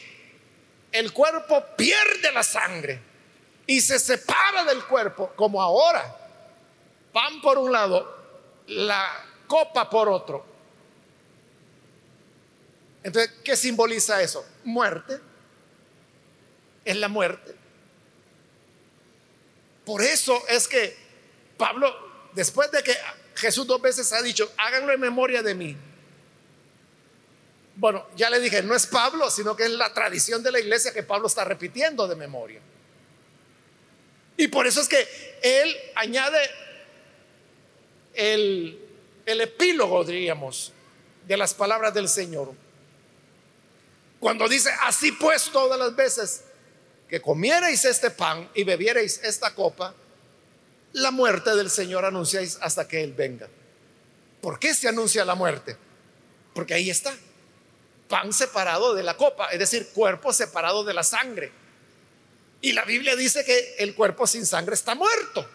el 0.92 1.14
cuerpo 1.14 1.64
pierde 1.78 2.30
la 2.30 2.42
sangre 2.42 3.00
y 3.66 3.80
se 3.80 3.98
separa 3.98 4.62
del 4.66 4.84
cuerpo, 4.84 5.32
como 5.36 5.62
ahora, 5.62 6.14
pan 7.10 7.40
por 7.40 7.56
un 7.56 7.72
lado, 7.72 8.62
la 8.66 9.08
copa 9.46 9.88
por 9.88 10.10
otro. 10.10 10.44
Entonces, 13.02 13.32
¿qué 13.42 13.56
simboliza 13.56 14.20
eso? 14.20 14.44
Muerte. 14.64 15.29
Es 16.84 16.96
la 16.96 17.08
muerte. 17.08 17.54
Por 19.84 20.02
eso 20.02 20.42
es 20.48 20.68
que 20.68 20.96
Pablo, 21.56 21.92
después 22.32 22.70
de 22.70 22.82
que 22.82 22.96
Jesús 23.34 23.66
dos 23.66 23.80
veces 23.80 24.12
ha 24.12 24.22
dicho, 24.22 24.52
háganlo 24.56 24.92
en 24.92 25.00
memoria 25.00 25.42
de 25.42 25.54
mí. 25.54 25.76
Bueno, 27.76 28.06
ya 28.14 28.28
le 28.28 28.40
dije, 28.40 28.62
no 28.62 28.74
es 28.74 28.86
Pablo, 28.86 29.30
sino 29.30 29.56
que 29.56 29.64
es 29.64 29.70
la 29.70 29.92
tradición 29.92 30.42
de 30.42 30.52
la 30.52 30.60
iglesia 30.60 30.92
que 30.92 31.02
Pablo 31.02 31.26
está 31.26 31.44
repitiendo 31.44 32.06
de 32.06 32.14
memoria. 32.14 32.60
Y 34.36 34.48
por 34.48 34.66
eso 34.66 34.80
es 34.80 34.88
que 34.88 35.06
él 35.42 35.76
añade 35.94 36.38
el, 38.14 38.78
el 39.26 39.40
epílogo, 39.40 40.04
diríamos, 40.04 40.72
de 41.26 41.36
las 41.36 41.54
palabras 41.54 41.94
del 41.94 42.08
Señor. 42.08 42.52
Cuando 44.18 44.48
dice, 44.48 44.70
así 44.82 45.12
pues 45.12 45.50
todas 45.50 45.78
las 45.78 45.96
veces 45.96 46.44
que 47.10 47.20
comierais 47.20 47.84
este 47.84 48.10
pan 48.10 48.48
y 48.54 48.62
bebierais 48.62 49.20
esta 49.24 49.52
copa, 49.52 49.92
la 50.92 51.10
muerte 51.10 51.56
del 51.56 51.68
Señor 51.68 52.04
anunciáis 52.04 52.56
hasta 52.60 52.86
que 52.86 53.02
Él 53.02 53.12
venga. 53.12 53.48
¿Por 54.40 54.60
qué 54.60 54.72
se 54.72 54.86
anuncia 54.86 55.24
la 55.24 55.34
muerte? 55.34 55.76
Porque 56.54 56.74
ahí 56.74 56.88
está. 56.88 57.12
Pan 58.08 58.32
separado 58.32 58.94
de 58.94 59.02
la 59.02 59.16
copa, 59.16 59.48
es 59.48 59.58
decir, 59.58 59.88
cuerpo 59.92 60.32
separado 60.32 60.84
de 60.84 60.94
la 60.94 61.02
sangre. 61.02 61.50
Y 62.60 62.72
la 62.72 62.84
Biblia 62.84 63.16
dice 63.16 63.44
que 63.44 63.74
el 63.78 63.96
cuerpo 63.96 64.28
sin 64.28 64.46
sangre 64.46 64.74
está 64.74 64.94
muerto. 64.94 65.48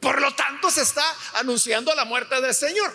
Por 0.00 0.20
lo 0.20 0.34
tanto, 0.34 0.68
se 0.70 0.82
está 0.82 1.04
anunciando 1.34 1.94
la 1.94 2.04
muerte 2.04 2.40
del 2.40 2.54
Señor. 2.54 2.92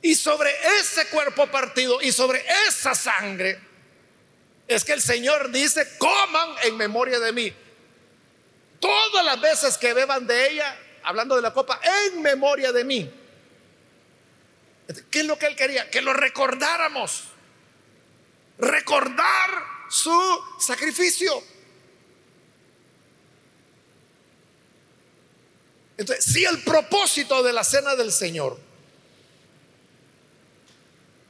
Y 0.00 0.14
sobre 0.14 0.50
ese 0.80 1.08
cuerpo 1.08 1.48
partido 1.48 2.00
y 2.00 2.12
sobre 2.12 2.44
esa 2.68 2.94
sangre, 2.94 3.58
es 4.66 4.84
que 4.84 4.92
el 4.92 5.02
Señor 5.02 5.50
dice, 5.50 5.86
coman 5.98 6.56
en 6.64 6.76
memoria 6.76 7.20
de 7.20 7.32
mí. 7.32 7.52
Todas 8.80 9.24
las 9.24 9.40
veces 9.40 9.78
que 9.78 9.92
beban 9.92 10.26
de 10.26 10.50
ella, 10.50 10.78
hablando 11.02 11.36
de 11.36 11.42
la 11.42 11.52
copa, 11.52 11.80
en 11.82 12.22
memoria 12.22 12.72
de 12.72 12.84
mí. 12.84 13.10
¿Qué 15.10 15.20
es 15.20 15.26
lo 15.26 15.38
que 15.38 15.46
él 15.46 15.56
quería? 15.56 15.90
Que 15.90 16.02
lo 16.02 16.12
recordáramos. 16.12 17.24
Recordar 18.58 19.50
su 19.88 20.44
sacrificio. 20.58 21.42
Entonces, 25.96 26.24
si 26.24 26.44
el 26.44 26.62
propósito 26.62 27.42
de 27.42 27.52
la 27.52 27.64
cena 27.64 27.94
del 27.94 28.12
Señor 28.12 28.58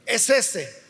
es 0.05 0.29
ese, 0.29 0.84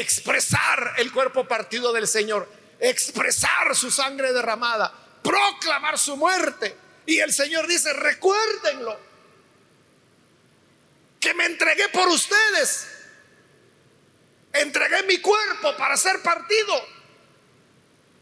expresar 0.00 0.94
el 0.98 1.12
cuerpo 1.12 1.46
partido 1.46 1.92
del 1.92 2.06
Señor, 2.06 2.48
expresar 2.80 3.74
su 3.74 3.90
sangre 3.90 4.32
derramada, 4.32 4.92
proclamar 5.22 5.98
su 5.98 6.16
muerte. 6.16 6.76
Y 7.06 7.18
el 7.20 7.32
Señor 7.32 7.66
dice, 7.66 7.92
recuérdenlo, 7.92 8.98
que 11.20 11.34
me 11.34 11.46
entregué 11.46 11.88
por 11.88 12.06
ustedes, 12.08 12.86
entregué 14.52 15.02
mi 15.04 15.18
cuerpo 15.18 15.76
para 15.76 15.96
ser 15.96 16.22
partido. 16.22 16.98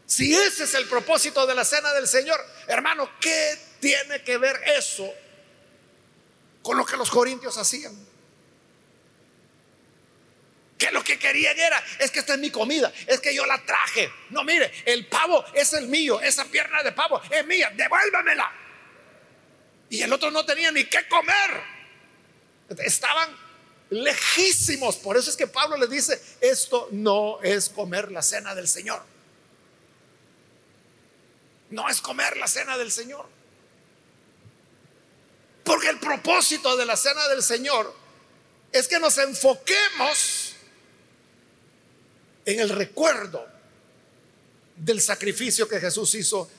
Si 0.05 0.33
ese 0.33 0.63
es 0.63 0.73
el 0.73 0.87
propósito 0.87 1.45
de 1.45 1.53
la 1.53 1.65
cena 1.65 1.91
del 1.93 2.07
Señor, 2.07 2.39
hermano, 2.67 3.09
¿qué 3.19 3.59
tiene 3.79 4.23
que 4.23 4.37
ver 4.37 4.61
eso 4.77 5.13
con 6.63 6.77
lo 6.77 6.85
que 6.85 6.97
los 6.97 7.09
corintios 7.09 7.57
hacían? 7.57 7.93
Que 10.77 10.91
lo 10.91 11.03
que 11.03 11.17
querían 11.17 11.57
era, 11.57 11.83
es 11.99 12.11
que 12.11 12.19
esta 12.19 12.33
es 12.33 12.39
mi 12.39 12.51
comida, 12.51 12.93
es 13.07 13.19
que 13.19 13.33
yo 13.33 13.45
la 13.45 13.63
traje. 13.65 14.11
No, 14.29 14.43
mire, 14.43 14.71
el 14.85 15.07
pavo 15.07 15.43
es 15.53 15.73
el 15.73 15.87
mío, 15.87 16.21
esa 16.21 16.45
pierna 16.45 16.83
de 16.83 16.91
pavo 16.91 17.19
es 17.31 17.45
mía, 17.45 17.71
devuélvamela. 17.75 18.51
Y 19.89 20.01
el 20.01 20.13
otro 20.13 20.29
no 20.31 20.45
tenía 20.45 20.71
ni 20.71 20.83
qué 20.85 21.07
comer. 21.07 21.63
Estaban 22.79 23.35
lejísimos. 23.89 24.97
Por 24.97 25.17
eso 25.17 25.29
es 25.29 25.35
que 25.35 25.47
Pablo 25.47 25.77
les 25.77 25.89
dice, 25.89 26.21
esto 26.41 26.89
no 26.91 27.39
es 27.41 27.69
comer 27.69 28.11
la 28.11 28.21
cena 28.21 28.53
del 28.53 28.67
Señor. 28.67 29.03
No 31.69 31.89
es 31.89 32.01
comer 32.01 32.37
la 32.37 32.47
cena 32.47 32.77
del 32.77 32.91
Señor. 32.91 33.27
Porque 35.63 35.89
el 35.89 35.99
propósito 35.99 36.77
de 36.77 36.85
la 36.85 36.95
cena 36.95 37.27
del 37.27 37.43
Señor 37.43 37.93
es 38.71 38.87
que 38.87 38.99
nos 38.99 39.17
enfoquemos 39.17 40.36
en 42.47 42.61
el 42.61 42.69
recuerdo 42.69 43.45
del 44.77 45.01
sacrificio 45.01 45.67
que 45.67 45.81
Jesús 45.81 46.15
hizo 46.15 46.49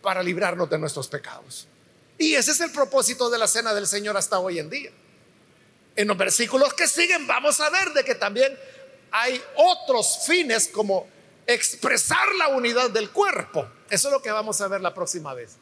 para 0.00 0.22
librarnos 0.22 0.70
de 0.70 0.78
nuestros 0.78 1.06
pecados. 1.06 1.68
Y 2.16 2.34
ese 2.34 2.52
es 2.52 2.60
el 2.60 2.72
propósito 2.72 3.28
de 3.28 3.36
la 3.36 3.46
cena 3.46 3.74
del 3.74 3.86
Señor 3.86 4.16
hasta 4.16 4.38
hoy 4.38 4.58
en 4.58 4.70
día. 4.70 4.90
En 5.96 6.08
los 6.08 6.16
versículos 6.16 6.72
que 6.72 6.88
siguen 6.88 7.26
vamos 7.26 7.60
a 7.60 7.68
ver 7.68 7.92
de 7.92 8.04
que 8.04 8.14
también 8.14 8.58
hay 9.10 9.40
otros 9.56 10.20
fines 10.26 10.68
como 10.68 11.06
expresar 11.46 12.34
la 12.36 12.48
unidad 12.48 12.88
del 12.88 13.10
cuerpo. 13.10 13.68
Eso 13.90 14.08
es 14.08 14.12
lo 14.14 14.22
que 14.22 14.30
vamos 14.30 14.58
a 14.62 14.68
ver 14.68 14.80
la 14.80 14.94
próxima 14.94 15.34
vez. 15.34 15.56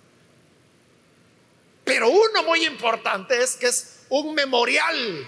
Pero 1.82 2.08
uno 2.08 2.44
muy 2.44 2.64
importante 2.66 3.42
es 3.42 3.56
que 3.56 3.66
es 3.66 3.96
un 4.10 4.32
memorial. 4.32 5.26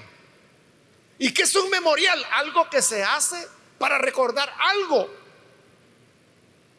¿Y 1.19 1.35
qué 1.35 1.43
es 1.43 1.57
un 1.57 1.69
memorial? 1.71 2.25
Algo 2.35 2.71
que 2.71 2.81
se 2.81 3.03
hace 3.03 3.49
para 3.79 3.99
recordar 3.99 4.51
algo. 4.59 5.09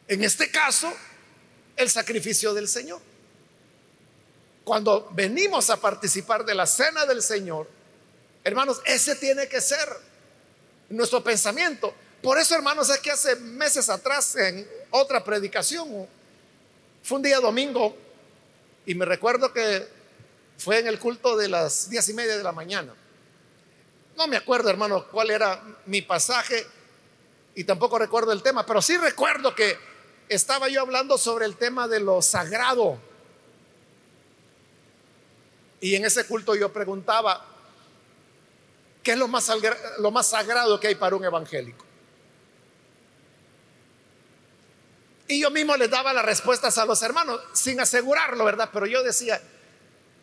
En 0.07 0.23
este 0.23 0.51
caso, 0.51 0.91
el 1.75 1.89
sacrificio 1.89 2.53
del 2.53 2.67
Señor. 2.67 3.01
Cuando 4.63 5.09
venimos 5.11 5.69
a 5.69 5.77
participar 5.77 6.45
de 6.45 6.55
la 6.55 6.65
cena 6.65 7.05
del 7.05 7.21
Señor, 7.21 7.69
hermanos, 8.43 8.81
ese 8.85 9.15
tiene 9.15 9.47
que 9.47 9.61
ser 9.61 9.87
nuestro 10.89 11.23
pensamiento. 11.23 11.93
Por 12.21 12.39
eso, 12.39 12.55
hermanos, 12.55 12.89
es 12.89 12.99
que 12.99 13.11
hace 13.11 13.35
meses 13.35 13.89
atrás 13.89 14.35
en 14.35 14.67
otra 14.89 15.23
predicación, 15.23 16.07
fue 17.03 17.17
un 17.17 17.21
día 17.21 17.39
domingo 17.39 17.95
y 18.85 18.95
me 18.95 19.05
recuerdo 19.05 19.53
que 19.53 19.87
fue 20.57 20.79
en 20.79 20.87
el 20.87 20.97
culto 20.97 21.37
de 21.37 21.49
las 21.49 21.89
diez 21.89 22.09
y 22.09 22.13
media 22.13 22.37
de 22.37 22.43
la 22.43 22.51
mañana. 22.51 22.95
No 24.17 24.27
me 24.27 24.37
acuerdo, 24.37 24.69
hermano, 24.69 25.07
cuál 25.11 25.29
era 25.29 25.61
mi 25.85 26.01
pasaje, 26.01 26.65
y 27.55 27.63
tampoco 27.63 27.97
recuerdo 27.97 28.33
el 28.33 28.43
tema, 28.43 28.65
pero 28.65 28.81
sí 28.81 28.97
recuerdo 28.97 29.55
que 29.55 29.77
estaba 30.27 30.67
yo 30.67 30.81
hablando 30.81 31.17
sobre 31.17 31.45
el 31.45 31.55
tema 31.55 31.87
de 31.87 32.01
lo 32.01 32.21
sagrado. 32.21 32.99
Y 35.79 35.95
en 35.95 36.03
ese 36.03 36.25
culto 36.25 36.53
yo 36.55 36.73
preguntaba, 36.73 37.45
¿qué 39.01 39.13
es 39.13 39.17
lo 39.17 39.29
más, 39.29 39.49
lo 39.99 40.11
más 40.11 40.27
sagrado 40.27 40.79
que 40.79 40.87
hay 40.87 40.95
para 40.95 41.15
un 41.15 41.23
evangélico? 41.23 41.85
Y 45.27 45.39
yo 45.39 45.49
mismo 45.49 45.75
les 45.77 45.89
daba 45.89 46.11
las 46.13 46.25
respuestas 46.25 46.77
a 46.77 46.85
los 46.85 47.01
hermanos, 47.01 47.39
sin 47.53 47.79
asegurarlo, 47.79 48.43
¿verdad? 48.43 48.69
Pero 48.71 48.85
yo 48.85 49.01
decía 49.01 49.41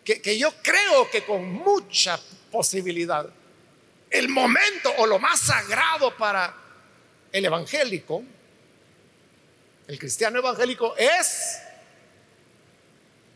que, 0.04 0.20
que 0.20 0.38
yo 0.38 0.52
creo 0.62 1.10
que 1.10 1.24
con 1.24 1.50
mucha 1.50 2.20
posibilidad, 2.50 3.28
el 4.10 4.28
momento 4.28 4.92
o 4.98 5.06
lo 5.06 5.18
más 5.18 5.40
sagrado 5.40 6.14
para 6.16 6.61
el 7.32 7.44
evangélico, 7.44 8.22
el 9.88 9.98
cristiano 9.98 10.38
evangélico 10.38 10.94
es 10.96 11.58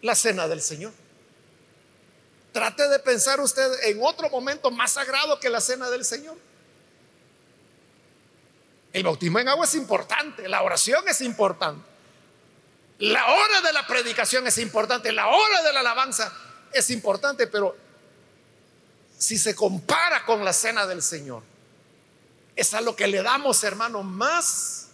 la 0.03 0.15
cena 0.15 0.47
del 0.47 0.61
Señor. 0.61 0.93
Trate 2.53 2.89
de 2.89 2.99
pensar 3.01 3.41
usted 3.41 3.71
en 3.85 3.99
otro 4.03 4.31
momento 4.31 4.71
más 4.71 4.93
sagrado 4.93 5.41
que 5.41 5.51
la 5.51 5.61
cena 5.61 5.91
del 5.91 6.05
Señor. 6.05 6.37
El 8.93 9.03
bautismo 9.03 9.39
en 9.39 9.49
agua 9.49 9.67
es 9.67 9.75
importante, 9.75 10.49
la 10.49 10.63
oración 10.63 11.07
es 11.09 11.21
importante. 11.21 11.85
La 12.99 13.27
hora 13.27 13.61
de 13.61 13.73
la 13.75 13.87
predicación 13.87 14.47
es 14.47 14.57
importante, 14.57 15.13
la 15.13 15.29
hora 15.29 15.63
de 15.63 15.73
la 15.73 15.81
alabanza 15.81 16.33
es 16.73 16.89
importante, 16.89 17.47
pero 17.47 17.77
si 19.19 19.37
se 19.37 19.55
compara 19.55 20.25
con 20.25 20.45
la 20.45 20.53
cena 20.55 20.87
del 20.87 21.03
Señor, 21.03 21.43
es 22.57 22.73
a 22.73 22.81
lo 22.81 22.97
que 22.97 23.07
le 23.07 23.23
damos, 23.23 23.63
hermano, 23.63 24.03
más, 24.03 24.89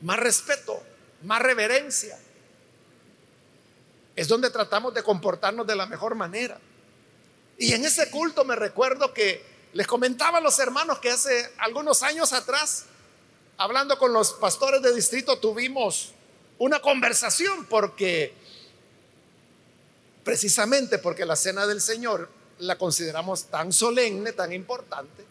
más 0.00 0.18
respeto, 0.20 0.80
más 1.24 1.42
reverencia. 1.42 2.16
Es 4.14 4.28
donde 4.28 4.50
tratamos 4.50 4.94
de 4.94 5.02
comportarnos 5.02 5.66
de 5.66 5.74
la 5.74 5.86
mejor 5.86 6.14
manera. 6.14 6.60
Y 7.58 7.72
en 7.72 7.84
ese 7.84 8.08
culto 8.10 8.44
me 8.44 8.54
recuerdo 8.54 9.12
que 9.12 9.44
les 9.72 9.86
comentaba 9.86 10.38
a 10.38 10.40
los 10.40 10.58
hermanos 10.60 11.00
que 11.00 11.10
hace 11.10 11.52
algunos 11.58 12.04
años 12.04 12.32
atrás, 12.32 12.84
hablando 13.56 13.98
con 13.98 14.12
los 14.12 14.34
pastores 14.34 14.80
de 14.80 14.94
distrito, 14.94 15.38
tuvimos 15.38 16.12
una 16.58 16.80
conversación 16.80 17.66
porque, 17.66 18.32
precisamente 20.22 20.98
porque 20.98 21.26
la 21.26 21.34
cena 21.34 21.66
del 21.66 21.80
Señor 21.80 22.28
la 22.62 22.78
consideramos 22.78 23.44
tan 23.44 23.72
solemne, 23.72 24.32
tan 24.32 24.52
importante, 24.52 25.24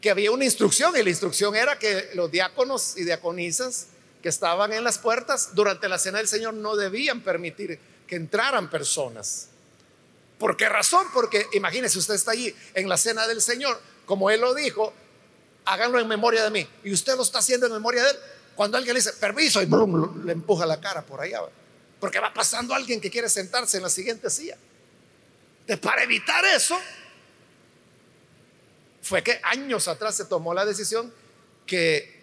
que 0.00 0.10
había 0.10 0.30
una 0.30 0.44
instrucción 0.44 0.96
y 0.96 1.02
la 1.02 1.10
instrucción 1.10 1.56
era 1.56 1.78
que 1.78 2.10
los 2.14 2.30
diáconos 2.30 2.96
y 2.96 3.04
diaconisas 3.04 3.88
que 4.22 4.28
estaban 4.28 4.72
en 4.72 4.84
las 4.84 4.98
puertas 4.98 5.54
durante 5.54 5.88
la 5.88 5.98
cena 5.98 6.18
del 6.18 6.28
Señor 6.28 6.54
no 6.54 6.76
debían 6.76 7.22
permitir 7.22 7.78
que 8.06 8.16
entraran 8.16 8.70
personas. 8.70 9.48
¿Por 10.38 10.56
qué 10.56 10.68
razón? 10.68 11.06
Porque 11.14 11.46
imagínese, 11.54 11.98
usted 11.98 12.14
está 12.14 12.32
allí 12.32 12.54
en 12.74 12.88
la 12.88 12.98
cena 12.98 13.26
del 13.26 13.40
Señor, 13.40 13.80
como 14.04 14.30
Él 14.30 14.42
lo 14.42 14.54
dijo, 14.54 14.92
háganlo 15.64 15.98
en 15.98 16.06
memoria 16.06 16.44
de 16.44 16.50
mí. 16.50 16.66
Y 16.84 16.92
usted 16.92 17.16
lo 17.16 17.22
está 17.22 17.38
haciendo 17.38 17.66
en 17.66 17.72
memoria 17.72 18.04
de 18.04 18.10
Él. 18.10 18.16
Cuando 18.54 18.76
alguien 18.76 18.94
le 18.94 19.00
dice, 19.00 19.12
permiso, 19.14 19.62
y 19.62 19.66
le 20.24 20.32
empuja 20.32 20.66
la 20.66 20.80
cara 20.80 21.02
por 21.02 21.20
allá. 21.20 21.40
Porque 21.98 22.20
va 22.20 22.32
pasando 22.32 22.74
alguien 22.74 23.00
que 23.00 23.10
quiere 23.10 23.28
sentarse 23.28 23.78
en 23.78 23.82
la 23.82 23.90
siguiente 23.90 24.30
silla. 24.30 24.56
Para 25.80 26.02
evitar 26.02 26.44
eso, 26.44 26.78
fue 29.02 29.22
que 29.22 29.40
años 29.42 29.88
atrás 29.88 30.16
se 30.16 30.24
tomó 30.24 30.54
la 30.54 30.64
decisión 30.64 31.12
que 31.66 32.16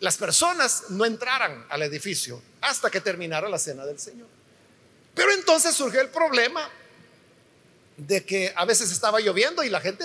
las 0.00 0.16
personas 0.16 0.84
no 0.90 1.04
entraran 1.04 1.66
al 1.68 1.82
edificio 1.82 2.42
hasta 2.60 2.90
que 2.90 3.00
terminara 3.00 3.48
la 3.48 3.58
cena 3.58 3.84
del 3.84 3.98
Señor. 3.98 4.28
Pero 5.14 5.32
entonces 5.32 5.74
surgió 5.74 6.00
el 6.00 6.08
problema 6.08 6.68
de 7.96 8.24
que 8.24 8.52
a 8.56 8.64
veces 8.64 8.90
estaba 8.90 9.20
lloviendo 9.20 9.62
y 9.62 9.68
la 9.68 9.80
gente 9.80 10.04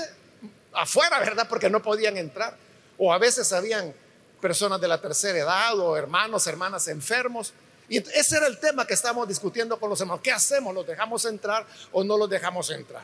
afuera, 0.73 1.19
¿verdad? 1.19 1.47
Porque 1.47 1.69
no 1.69 1.81
podían 1.81 2.17
entrar. 2.17 2.57
O 2.97 3.13
a 3.13 3.17
veces 3.17 3.51
habían 3.53 3.93
personas 4.41 4.81
de 4.81 4.87
la 4.87 4.99
tercera 5.01 5.37
edad 5.37 5.79
o 5.79 5.95
hermanos, 5.95 6.45
hermanas 6.47 6.87
enfermos. 6.87 7.53
Y 7.87 7.97
ese 7.97 8.37
era 8.37 8.47
el 8.47 8.59
tema 8.59 8.85
que 8.87 8.93
estábamos 8.93 9.27
discutiendo 9.27 9.79
con 9.79 9.89
los 9.89 9.99
hermanos. 10.01 10.21
¿Qué 10.23 10.31
hacemos? 10.31 10.73
¿Los 10.73 10.87
dejamos 10.87 11.25
entrar 11.25 11.65
o 11.91 12.03
no 12.03 12.17
los 12.17 12.29
dejamos 12.29 12.69
entrar? 12.71 13.03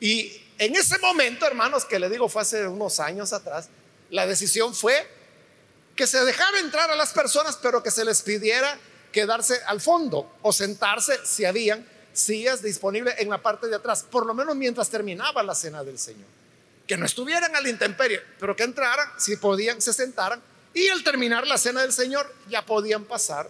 Y 0.00 0.40
en 0.58 0.74
ese 0.74 0.98
momento, 0.98 1.46
hermanos, 1.46 1.84
que 1.84 1.98
le 1.98 2.08
digo 2.08 2.28
fue 2.28 2.42
hace 2.42 2.66
unos 2.66 2.98
años 3.00 3.32
atrás, 3.32 3.68
la 4.10 4.26
decisión 4.26 4.74
fue 4.74 5.06
que 5.94 6.06
se 6.06 6.24
dejara 6.24 6.58
entrar 6.60 6.90
a 6.90 6.96
las 6.96 7.12
personas, 7.12 7.58
pero 7.62 7.82
que 7.82 7.90
se 7.90 8.04
les 8.04 8.22
pidiera 8.22 8.78
quedarse 9.12 9.60
al 9.66 9.80
fondo 9.80 10.36
o 10.42 10.52
sentarse 10.52 11.18
si 11.24 11.44
habían 11.44 11.86
sillas 12.12 12.62
disponibles 12.62 13.14
en 13.18 13.28
la 13.28 13.38
parte 13.38 13.68
de 13.68 13.76
atrás, 13.76 14.04
por 14.10 14.26
lo 14.26 14.34
menos 14.34 14.56
mientras 14.56 14.88
terminaba 14.88 15.42
la 15.42 15.54
cena 15.54 15.84
del 15.84 15.98
Señor. 15.98 16.26
Que 16.86 16.96
no 16.96 17.06
estuvieran 17.06 17.54
a 17.54 17.60
la 17.60 17.68
intemperie, 17.68 18.20
pero 18.40 18.56
que 18.56 18.64
entraran, 18.64 19.08
si 19.18 19.36
podían, 19.36 19.80
se 19.80 19.92
sentaran 19.92 20.42
y 20.74 20.88
al 20.88 21.04
terminar 21.04 21.46
la 21.46 21.58
cena 21.58 21.82
del 21.82 21.92
Señor 21.92 22.32
ya 22.48 22.64
podían 22.64 23.04
pasar 23.04 23.48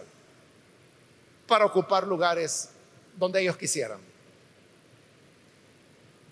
para 1.47 1.65
ocupar 1.65 2.07
lugares 2.07 2.69
donde 3.17 3.41
ellos 3.41 3.57
quisieran. 3.57 3.99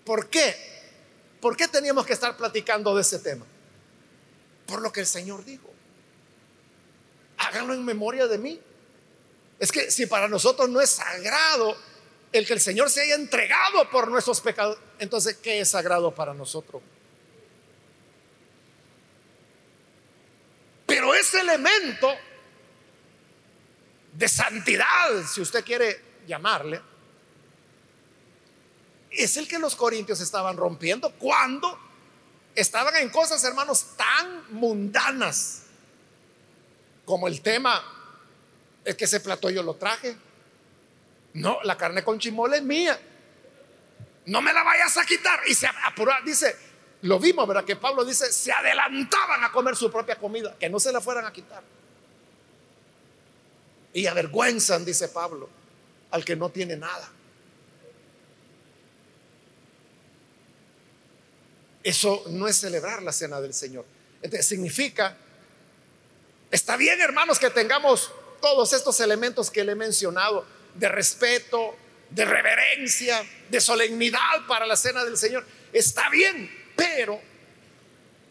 ¿Por 0.04 0.28
qué? 0.28 0.54
¿Por 1.40 1.56
qué 1.56 1.68
teníamos 1.68 2.06
que 2.06 2.12
estar 2.12 2.36
platicando 2.36 2.94
de 2.94 3.02
ese 3.02 3.18
tema? 3.18 3.46
Por 4.66 4.80
lo 4.80 4.92
que 4.92 5.00
el 5.00 5.06
Señor 5.06 5.44
dijo. 5.44 5.70
Háganlo 7.38 7.74
en 7.74 7.84
memoria 7.84 8.26
de 8.26 8.38
mí. 8.38 8.60
Es 9.58 9.70
que 9.70 9.90
si 9.90 10.06
para 10.06 10.28
nosotros 10.28 10.68
no 10.68 10.80
es 10.80 10.90
sagrado 10.90 11.76
el 12.32 12.46
que 12.46 12.52
el 12.52 12.60
Señor 12.60 12.90
se 12.90 13.02
haya 13.02 13.14
entregado 13.14 13.88
por 13.90 14.08
nuestros 14.08 14.40
pecados, 14.40 14.78
entonces, 14.98 15.36
¿qué 15.36 15.60
es 15.60 15.68
sagrado 15.68 16.14
para 16.14 16.32
nosotros? 16.32 16.82
Pero 20.86 21.14
ese 21.14 21.40
elemento 21.40 22.08
de 24.12 24.28
santidad, 24.28 25.24
si 25.26 25.40
usted 25.40 25.64
quiere 25.64 26.00
llamarle, 26.26 26.80
es 29.10 29.36
el 29.36 29.48
que 29.48 29.58
los 29.58 29.76
corintios 29.76 30.20
estaban 30.20 30.56
rompiendo 30.56 31.12
cuando 31.12 31.78
estaban 32.54 32.96
en 32.96 33.08
cosas, 33.10 33.42
hermanos, 33.44 33.96
tan 33.96 34.52
mundanas 34.54 35.62
como 37.04 37.28
el 37.28 37.40
tema, 37.40 37.82
es 38.84 38.94
que 38.94 39.04
ese 39.04 39.20
plato 39.20 39.50
yo 39.50 39.62
lo 39.62 39.74
traje. 39.74 40.16
No, 41.34 41.58
la 41.62 41.76
carne 41.76 42.04
con 42.04 42.18
chimole 42.18 42.58
es 42.58 42.62
mía. 42.62 42.98
No 44.26 44.40
me 44.40 44.52
la 44.52 44.62
vayas 44.62 44.96
a 44.96 45.04
quitar. 45.04 45.40
Y 45.46 45.54
se 45.54 45.66
apuró, 45.66 46.12
dice, 46.24 46.54
lo 47.02 47.18
vimos, 47.18 47.46
¿verdad? 47.48 47.64
Que 47.64 47.76
Pablo 47.76 48.04
dice, 48.04 48.30
se 48.32 48.52
adelantaban 48.52 49.42
a 49.44 49.50
comer 49.50 49.76
su 49.76 49.90
propia 49.90 50.16
comida, 50.16 50.56
que 50.58 50.68
no 50.68 50.78
se 50.78 50.92
la 50.92 51.00
fueran 51.00 51.24
a 51.24 51.32
quitar. 51.32 51.62
Y 53.92 54.06
avergüenzan, 54.06 54.84
dice 54.84 55.08
Pablo, 55.08 55.48
al 56.10 56.24
que 56.24 56.36
no 56.36 56.50
tiene 56.50 56.76
nada. 56.76 57.10
Eso 61.82 62.24
no 62.28 62.46
es 62.46 62.56
celebrar 62.56 63.02
la 63.02 63.12
cena 63.12 63.40
del 63.40 63.52
Señor. 63.52 63.84
Entonces 64.22 64.46
significa, 64.46 65.16
está 66.50 66.76
bien 66.76 67.00
hermanos 67.00 67.38
que 67.38 67.50
tengamos 67.50 68.12
todos 68.40 68.72
estos 68.72 69.00
elementos 69.00 69.50
que 69.50 69.64
le 69.64 69.72
he 69.72 69.76
mencionado, 69.76 70.44
de 70.74 70.88
respeto, 70.88 71.76
de 72.10 72.24
reverencia, 72.24 73.22
de 73.48 73.60
solemnidad 73.60 74.46
para 74.46 74.66
la 74.66 74.76
cena 74.76 75.04
del 75.04 75.16
Señor. 75.16 75.44
Está 75.72 76.08
bien, 76.10 76.50
pero 76.76 77.20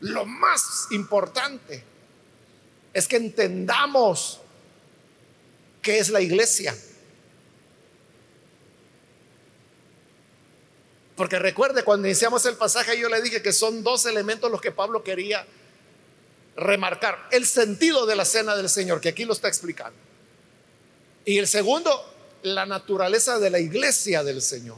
lo 0.02 0.26
más 0.26 0.88
importante 0.92 1.84
es 2.94 3.08
que 3.08 3.18
entendamos 3.18 4.41
qué 5.82 6.00
es 6.00 6.10
la 6.10 6.22
iglesia. 6.22 6.76
Porque 11.16 11.40
recuerde, 11.40 11.84
cuando 11.84 12.08
iniciamos 12.08 12.46
el 12.46 12.56
pasaje 12.56 13.00
yo 13.00 13.10
le 13.10 13.22
dije 13.22 13.42
que 13.42 13.54
son 13.54 13.84
dos 13.84 14.06
elementos 14.06 14.50
los 14.50 14.62
que 14.62 14.72
Pablo 14.72 15.04
quería 15.04 15.46
remarcar. 16.56 17.28
El 17.32 17.46
sentido 17.46 18.06
de 18.06 18.16
la 18.16 18.26
cena 18.26 18.56
del 18.56 18.70
Señor, 18.70 19.02
que 19.02 19.10
aquí 19.10 19.26
lo 19.26 19.34
está 19.34 19.48
explicando. 19.48 19.98
Y 21.26 21.38
el 21.38 21.48
segundo, 21.48 21.92
la 22.44 22.66
naturaleza 22.66 23.40
de 23.40 23.50
la 23.50 23.60
iglesia 23.60 24.24
del 24.24 24.42
Señor. 24.42 24.78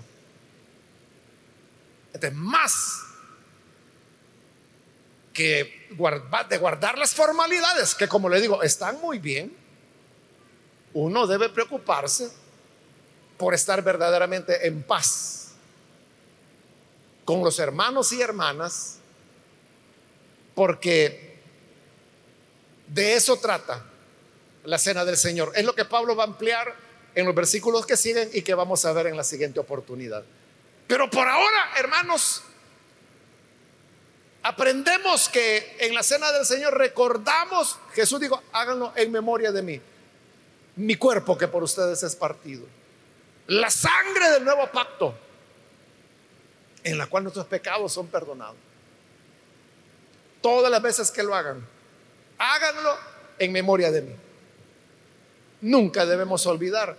Este, 2.14 2.30
más 2.32 3.04
que 5.34 5.88
de 6.50 6.58
guardar 6.58 6.98
las 6.98 7.16
formalidades, 7.16 7.96
que 7.96 8.08
como 8.08 8.30
le 8.30 8.40
digo, 8.40 8.62
están 8.62 9.02
muy 9.02 9.18
bien, 9.18 9.63
uno 10.94 11.28
debe 11.28 11.50
preocuparse 11.50 12.32
por 13.38 13.54
estar 13.54 13.82
verdaderamente 13.82 14.68
en 14.68 14.84
paz 14.84 15.54
con 17.26 17.44
los 17.44 17.60
hermanos 17.60 18.12
y 18.12 18.22
hermanas, 18.22 18.98
porque 20.56 21.40
de 22.88 23.16
eso 23.16 23.38
trata 23.38 23.86
la 24.66 24.78
cena 24.78 25.06
del 25.06 25.18
Señor. 25.18 25.52
Es 25.56 25.66
lo 25.66 25.74
que 25.74 25.86
Pablo 25.86 26.16
va 26.16 26.24
a 26.24 26.28
ampliar 26.28 26.76
en 27.16 27.26
los 27.26 27.36
versículos 27.36 27.86
que 27.86 27.98
siguen 27.98 28.30
y 28.34 28.42
que 28.42 28.54
vamos 28.54 28.86
a 28.86 28.94
ver 28.94 29.08
en 29.08 29.18
la 29.18 29.24
siguiente 29.24 29.60
oportunidad. 29.60 30.24
Pero 30.88 31.10
por 31.10 31.28
ahora, 31.28 31.72
hermanos, 31.78 32.44
aprendemos 34.44 35.30
que 35.30 35.78
en 35.80 35.94
la 35.94 36.04
cena 36.04 36.32
del 36.32 36.46
Señor 36.46 36.78
recordamos, 36.78 37.80
Jesús 37.94 38.20
dijo, 38.20 38.42
háganlo 38.52 38.92
en 38.96 39.12
memoria 39.12 39.52
de 39.52 39.62
mí, 39.62 39.82
mi 40.76 40.96
cuerpo 40.96 41.38
que 41.38 41.48
por 41.48 41.64
ustedes 41.64 42.02
es 42.04 42.16
partido, 42.16 42.66
la 43.48 43.70
sangre 43.70 44.30
del 44.32 44.44
nuevo 44.44 44.70
pacto, 44.72 45.14
en 46.84 46.98
la 46.98 47.08
cual 47.08 47.24
nuestros 47.24 47.46
pecados 47.46 47.94
son 47.94 48.08
perdonados. 48.08 48.56
Todas 50.42 50.70
las 50.70 50.82
veces 50.82 51.12
que 51.12 51.24
lo 51.24 51.34
hagan, 51.36 51.66
háganlo 52.38 52.98
en 53.40 53.52
memoria 53.52 53.92
de 53.92 54.02
mí. 54.02 54.16
Nunca 55.62 56.06
debemos 56.06 56.46
olvidar 56.46 56.98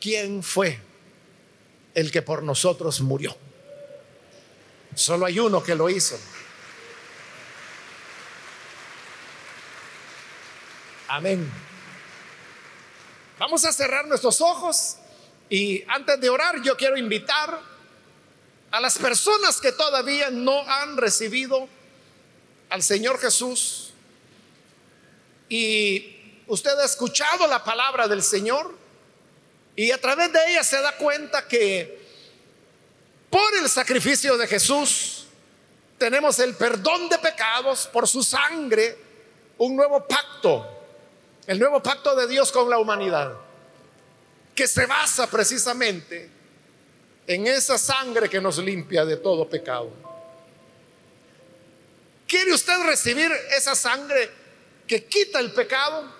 quién 0.00 0.42
fue 0.42 0.78
el 1.94 2.10
que 2.10 2.20
por 2.20 2.42
nosotros 2.42 3.00
murió. 3.00 3.34
Solo 4.94 5.26
hay 5.26 5.38
uno 5.38 5.62
que 5.62 5.74
lo 5.74 5.88
hizo. 5.88 6.18
Amén. 11.08 11.50
Vamos 13.38 13.64
a 13.64 13.72
cerrar 13.72 14.06
nuestros 14.06 14.40
ojos 14.40 14.96
y 15.50 15.84
antes 15.88 16.20
de 16.20 16.28
orar 16.28 16.62
yo 16.62 16.76
quiero 16.76 16.96
invitar 16.96 17.60
a 18.70 18.80
las 18.80 18.96
personas 18.96 19.60
que 19.60 19.72
todavía 19.72 20.30
no 20.30 20.60
han 20.68 20.96
recibido 20.96 21.68
al 22.70 22.82
Señor 22.82 23.18
Jesús. 23.18 23.92
Y 25.48 26.42
usted 26.46 26.78
ha 26.78 26.84
escuchado 26.84 27.46
la 27.48 27.64
palabra 27.64 28.06
del 28.06 28.22
Señor 28.22 28.74
y 29.74 29.90
a 29.90 30.00
través 30.00 30.32
de 30.32 30.50
ella 30.50 30.62
se 30.62 30.80
da 30.80 30.96
cuenta 30.96 31.48
que 31.48 32.04
por 33.30 33.52
el 33.60 33.68
sacrificio 33.68 34.36
de 34.36 34.46
Jesús 34.46 35.26
tenemos 35.98 36.38
el 36.38 36.54
perdón 36.54 37.08
de 37.08 37.18
pecados 37.18 37.88
por 37.92 38.06
su 38.06 38.22
sangre, 38.22 38.96
un 39.58 39.74
nuevo 39.74 40.06
pacto, 40.06 40.73
el 41.46 41.58
nuevo 41.58 41.82
pacto 41.82 42.14
de 42.16 42.26
Dios 42.26 42.50
con 42.50 42.68
la 42.70 42.78
humanidad, 42.78 43.34
que 44.54 44.66
se 44.66 44.86
basa 44.86 45.28
precisamente 45.28 46.30
en 47.26 47.46
esa 47.46 47.78
sangre 47.78 48.28
que 48.28 48.40
nos 48.40 48.58
limpia 48.58 49.04
de 49.04 49.16
todo 49.16 49.48
pecado. 49.48 49.90
¿Quiere 52.26 52.52
usted 52.52 52.82
recibir 52.84 53.30
esa 53.56 53.74
sangre 53.74 54.30
que 54.86 55.04
quita 55.04 55.40
el 55.40 55.52
pecado? 55.52 56.10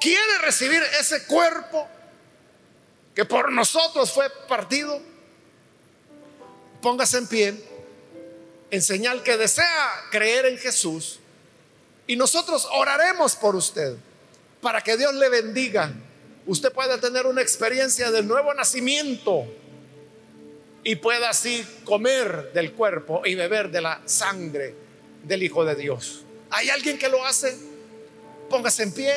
¿Quiere 0.00 0.38
recibir 0.38 0.82
ese 1.00 1.24
cuerpo 1.26 1.88
que 3.14 3.24
por 3.24 3.50
nosotros 3.52 4.12
fue 4.12 4.28
partido? 4.48 5.00
Póngase 6.82 7.18
en 7.18 7.26
pie 7.26 7.64
en 8.70 8.82
señal 8.82 9.22
que 9.22 9.36
desea 9.36 10.08
creer 10.10 10.46
en 10.46 10.58
Jesús 10.58 11.20
y 12.06 12.16
nosotros 12.16 12.68
oraremos 12.72 13.36
por 13.36 13.56
usted 13.56 13.96
para 14.60 14.80
que 14.80 14.96
Dios 14.96 15.14
le 15.14 15.28
bendiga. 15.28 15.92
Usted 16.46 16.72
pueda 16.72 16.98
tener 16.98 17.26
una 17.26 17.40
experiencia 17.40 18.10
de 18.10 18.22
nuevo 18.22 18.52
nacimiento 18.52 19.46
y 20.82 20.96
pueda 20.96 21.30
así 21.30 21.66
comer 21.84 22.52
del 22.52 22.72
cuerpo 22.72 23.22
y 23.24 23.34
beber 23.34 23.70
de 23.70 23.80
la 23.80 24.02
sangre 24.04 24.74
del 25.22 25.42
Hijo 25.42 25.64
de 25.64 25.74
Dios. 25.74 26.22
¿Hay 26.50 26.68
alguien 26.68 26.98
que 26.98 27.08
lo 27.08 27.24
hace? 27.24 27.56
Póngase 28.50 28.82
en 28.82 28.92
pie. 28.92 29.14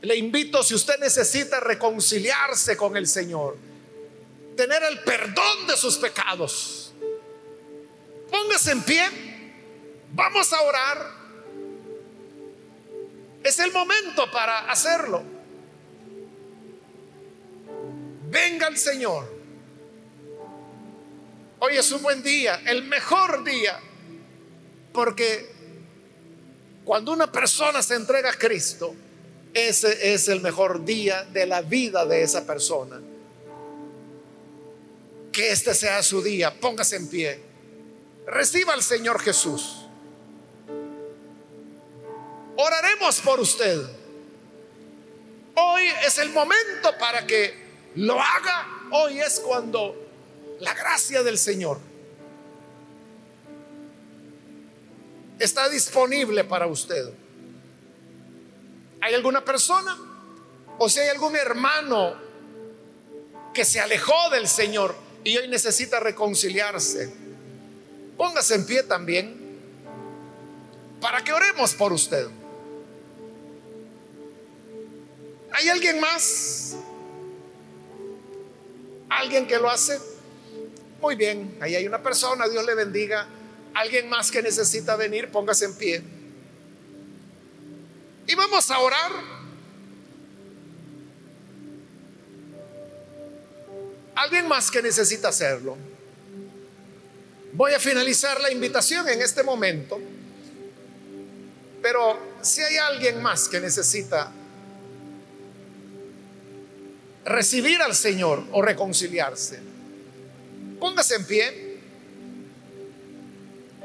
Le 0.00 0.16
invito, 0.16 0.62
si 0.62 0.74
usted 0.74 0.98
necesita 0.98 1.60
reconciliarse 1.60 2.76
con 2.76 2.96
el 2.96 3.06
Señor, 3.06 3.56
tener 4.56 4.82
el 4.82 5.00
perdón 5.00 5.66
de 5.66 5.76
sus 5.76 5.98
pecados, 5.98 6.92
póngase 8.30 8.72
en 8.72 8.82
pie. 8.82 9.04
Vamos 10.12 10.52
a 10.52 10.62
orar. 10.62 11.15
Es 13.46 13.60
el 13.60 13.70
momento 13.70 14.28
para 14.32 14.68
hacerlo. 14.68 15.22
Venga 18.28 18.66
el 18.66 18.76
Señor. 18.76 19.32
Hoy 21.60 21.76
es 21.76 21.92
un 21.92 22.02
buen 22.02 22.24
día, 22.24 22.60
el 22.66 22.82
mejor 22.82 23.44
día, 23.44 23.78
porque 24.92 25.48
cuando 26.84 27.12
una 27.12 27.30
persona 27.30 27.82
se 27.82 27.94
entrega 27.94 28.30
a 28.30 28.34
Cristo, 28.34 28.96
ese 29.54 30.12
es 30.12 30.26
el 30.26 30.40
mejor 30.40 30.84
día 30.84 31.22
de 31.22 31.46
la 31.46 31.62
vida 31.62 32.04
de 32.04 32.22
esa 32.22 32.44
persona. 32.44 33.00
Que 35.30 35.52
este 35.52 35.72
sea 35.72 36.02
su 36.02 36.20
día, 36.20 36.52
póngase 36.52 36.96
en 36.96 37.08
pie. 37.08 37.40
Reciba 38.26 38.72
al 38.72 38.82
Señor 38.82 39.20
Jesús. 39.20 39.85
Oraremos 42.56 43.20
por 43.20 43.40
usted. 43.40 43.82
Hoy 45.54 45.82
es 46.06 46.18
el 46.18 46.30
momento 46.30 46.96
para 46.98 47.26
que 47.26 47.54
lo 47.96 48.20
haga. 48.20 48.66
Hoy 48.92 49.20
es 49.20 49.40
cuando 49.40 49.94
la 50.60 50.72
gracia 50.74 51.22
del 51.22 51.38
Señor 51.38 51.78
está 55.38 55.68
disponible 55.68 56.44
para 56.44 56.66
usted. 56.66 57.10
¿Hay 59.00 59.14
alguna 59.14 59.44
persona? 59.44 59.96
O 60.78 60.88
si 60.88 61.00
hay 61.00 61.08
algún 61.08 61.36
hermano 61.36 62.14
que 63.52 63.64
se 63.64 63.80
alejó 63.80 64.30
del 64.30 64.48
Señor 64.48 64.94
y 65.24 65.36
hoy 65.36 65.48
necesita 65.48 66.00
reconciliarse, 66.00 67.12
póngase 68.16 68.54
en 68.54 68.66
pie 68.66 68.82
también 68.82 69.46
para 71.00 71.22
que 71.22 71.32
oremos 71.32 71.74
por 71.74 71.92
usted. 71.92 72.28
¿Hay 75.56 75.70
alguien 75.70 75.98
más? 76.00 76.76
¿Alguien 79.08 79.46
que 79.46 79.56
lo 79.56 79.70
hace? 79.70 79.98
Muy 81.00 81.16
bien, 81.16 81.56
ahí 81.62 81.74
hay 81.74 81.86
una 81.86 82.02
persona, 82.02 82.46
Dios 82.46 82.62
le 82.66 82.74
bendiga. 82.74 83.26
Alguien 83.72 84.06
más 84.10 84.30
que 84.30 84.42
necesita 84.42 84.96
venir, 84.96 85.30
póngase 85.30 85.64
en 85.64 85.74
pie. 85.74 86.02
Y 88.26 88.34
vamos 88.34 88.70
a 88.70 88.80
orar. 88.80 89.12
Alguien 94.14 94.48
más 94.48 94.70
que 94.70 94.82
necesita 94.82 95.28
hacerlo. 95.28 95.78
Voy 97.54 97.72
a 97.72 97.80
finalizar 97.80 98.38
la 98.42 98.52
invitación 98.52 99.08
en 99.08 99.22
este 99.22 99.42
momento. 99.42 99.98
Pero 101.80 102.18
si 102.42 102.60
hay 102.60 102.76
alguien 102.76 103.22
más 103.22 103.48
que 103.48 103.58
necesita 103.58 104.30
recibir 107.26 107.82
al 107.82 107.94
Señor 107.94 108.42
o 108.52 108.62
reconciliarse, 108.62 109.60
Póngase 110.78 111.14
en 111.16 111.24
pie 111.24 111.78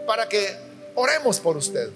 para 0.06 0.28
que 0.28 0.56
oremos 0.96 1.39
por 1.39 1.56
usted. 1.56 1.89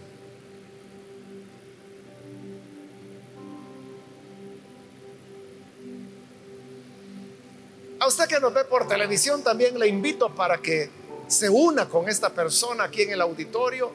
A 8.00 8.08
usted 8.08 8.28
que 8.28 8.39
nos 8.39 8.54
ve 8.54 8.64
por 8.64 8.88
televisión 8.88 9.43
también 9.43 9.78
le 9.78 9.88
invito 9.88 10.34
para 10.34 10.60
que 10.60 10.89
se 11.28 11.50
una 11.50 11.89
con 11.89 12.08
esta 12.08 12.30
persona 12.30 12.86
aquí 12.86 13.02
en 13.02 13.12
el 13.12 13.22
auditorio, 13.22 13.91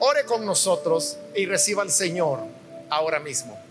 ore 0.00 0.24
con 0.24 0.44
nosotros 0.44 1.16
y 1.34 1.46
reciba 1.46 1.82
al 1.82 1.90
Señor 1.90 2.40
ahora 2.90 3.18
mismo. 3.18 3.67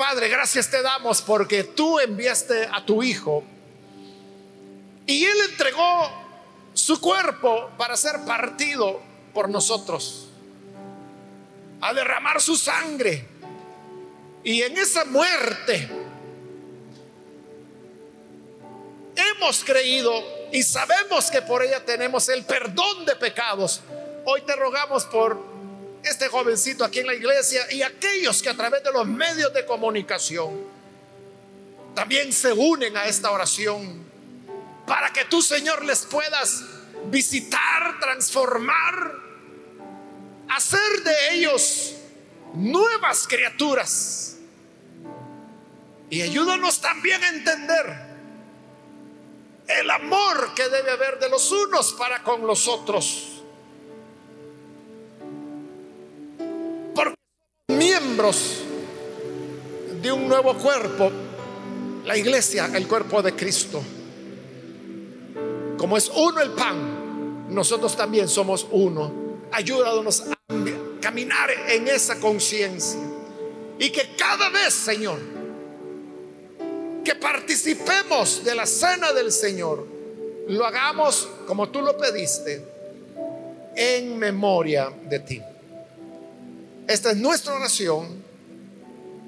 Padre, 0.00 0.30
gracias 0.30 0.70
te 0.70 0.80
damos 0.80 1.20
porque 1.20 1.62
tú 1.62 2.00
enviaste 2.00 2.66
a 2.72 2.86
tu 2.86 3.02
Hijo 3.02 3.44
y 5.06 5.26
Él 5.26 5.36
entregó 5.50 6.10
su 6.72 6.98
cuerpo 6.98 7.68
para 7.76 7.98
ser 7.98 8.24
partido 8.24 8.98
por 9.34 9.50
nosotros, 9.50 10.30
a 11.82 11.92
derramar 11.92 12.40
su 12.40 12.56
sangre. 12.56 13.26
Y 14.42 14.62
en 14.62 14.78
esa 14.78 15.04
muerte 15.04 15.86
hemos 19.16 19.62
creído 19.62 20.14
y 20.50 20.62
sabemos 20.62 21.30
que 21.30 21.42
por 21.42 21.62
ella 21.62 21.84
tenemos 21.84 22.26
el 22.30 22.46
perdón 22.46 23.04
de 23.04 23.16
pecados. 23.16 23.82
Hoy 24.24 24.40
te 24.46 24.56
rogamos 24.56 25.04
por 25.04 25.49
este 26.02 26.28
jovencito 26.28 26.84
aquí 26.84 27.00
en 27.00 27.06
la 27.06 27.14
iglesia 27.14 27.66
y 27.72 27.82
aquellos 27.82 28.42
que 28.42 28.48
a 28.48 28.56
través 28.56 28.82
de 28.82 28.92
los 28.92 29.06
medios 29.06 29.52
de 29.52 29.64
comunicación 29.66 30.58
también 31.94 32.32
se 32.32 32.52
unen 32.52 32.96
a 32.96 33.06
esta 33.06 33.30
oración 33.30 34.04
para 34.86 35.12
que 35.12 35.24
tú, 35.26 35.42
Señor, 35.42 35.84
les 35.84 36.00
puedas 36.06 36.64
visitar, 37.06 37.98
transformar, 38.00 39.14
hacer 40.48 41.02
de 41.04 41.34
ellos 41.34 41.94
nuevas 42.54 43.26
criaturas. 43.28 44.36
Y 46.08 46.22
ayúdanos 46.22 46.80
también 46.80 47.22
a 47.22 47.28
entender 47.28 48.10
el 49.68 49.90
amor 49.90 50.54
que 50.54 50.68
debe 50.68 50.90
haber 50.90 51.20
de 51.20 51.28
los 51.28 51.52
unos 51.52 51.92
para 51.92 52.22
con 52.22 52.46
los 52.46 52.66
otros. 52.66 53.29
Miembros 57.70 58.62
de 60.02 60.12
un 60.12 60.28
nuevo 60.28 60.54
cuerpo, 60.54 61.10
la 62.04 62.16
iglesia, 62.16 62.70
el 62.74 62.86
cuerpo 62.86 63.22
de 63.22 63.34
Cristo. 63.34 63.82
Como 65.76 65.96
es 65.96 66.10
uno 66.14 66.40
el 66.40 66.50
pan, 66.50 67.48
nosotros 67.48 67.96
también 67.96 68.28
somos 68.28 68.66
uno. 68.70 69.12
Ayúdanos 69.52 70.22
a 70.22 70.36
caminar 71.00 71.50
en 71.68 71.88
esa 71.88 72.20
conciencia. 72.20 73.00
Y 73.78 73.90
que 73.90 74.14
cada 74.16 74.50
vez, 74.50 74.74
Señor, 74.74 75.18
que 77.04 77.14
participemos 77.14 78.44
de 78.44 78.54
la 78.54 78.66
cena 78.66 79.12
del 79.12 79.32
Señor, 79.32 79.86
lo 80.48 80.66
hagamos 80.66 81.28
como 81.46 81.68
tú 81.70 81.80
lo 81.80 81.96
pediste, 81.96 82.62
en 83.74 84.18
memoria 84.18 84.92
de 85.08 85.18
ti. 85.20 85.42
Esta 86.90 87.12
es 87.12 87.18
nuestra 87.18 87.54
oración 87.54 88.20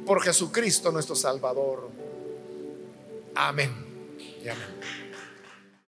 por 0.04 0.20
Jesucristo 0.20 0.90
nuestro 0.90 1.14
Salvador. 1.14 1.90
Amén. 3.36 3.72
Y 4.44 4.48
amén. 4.48 5.01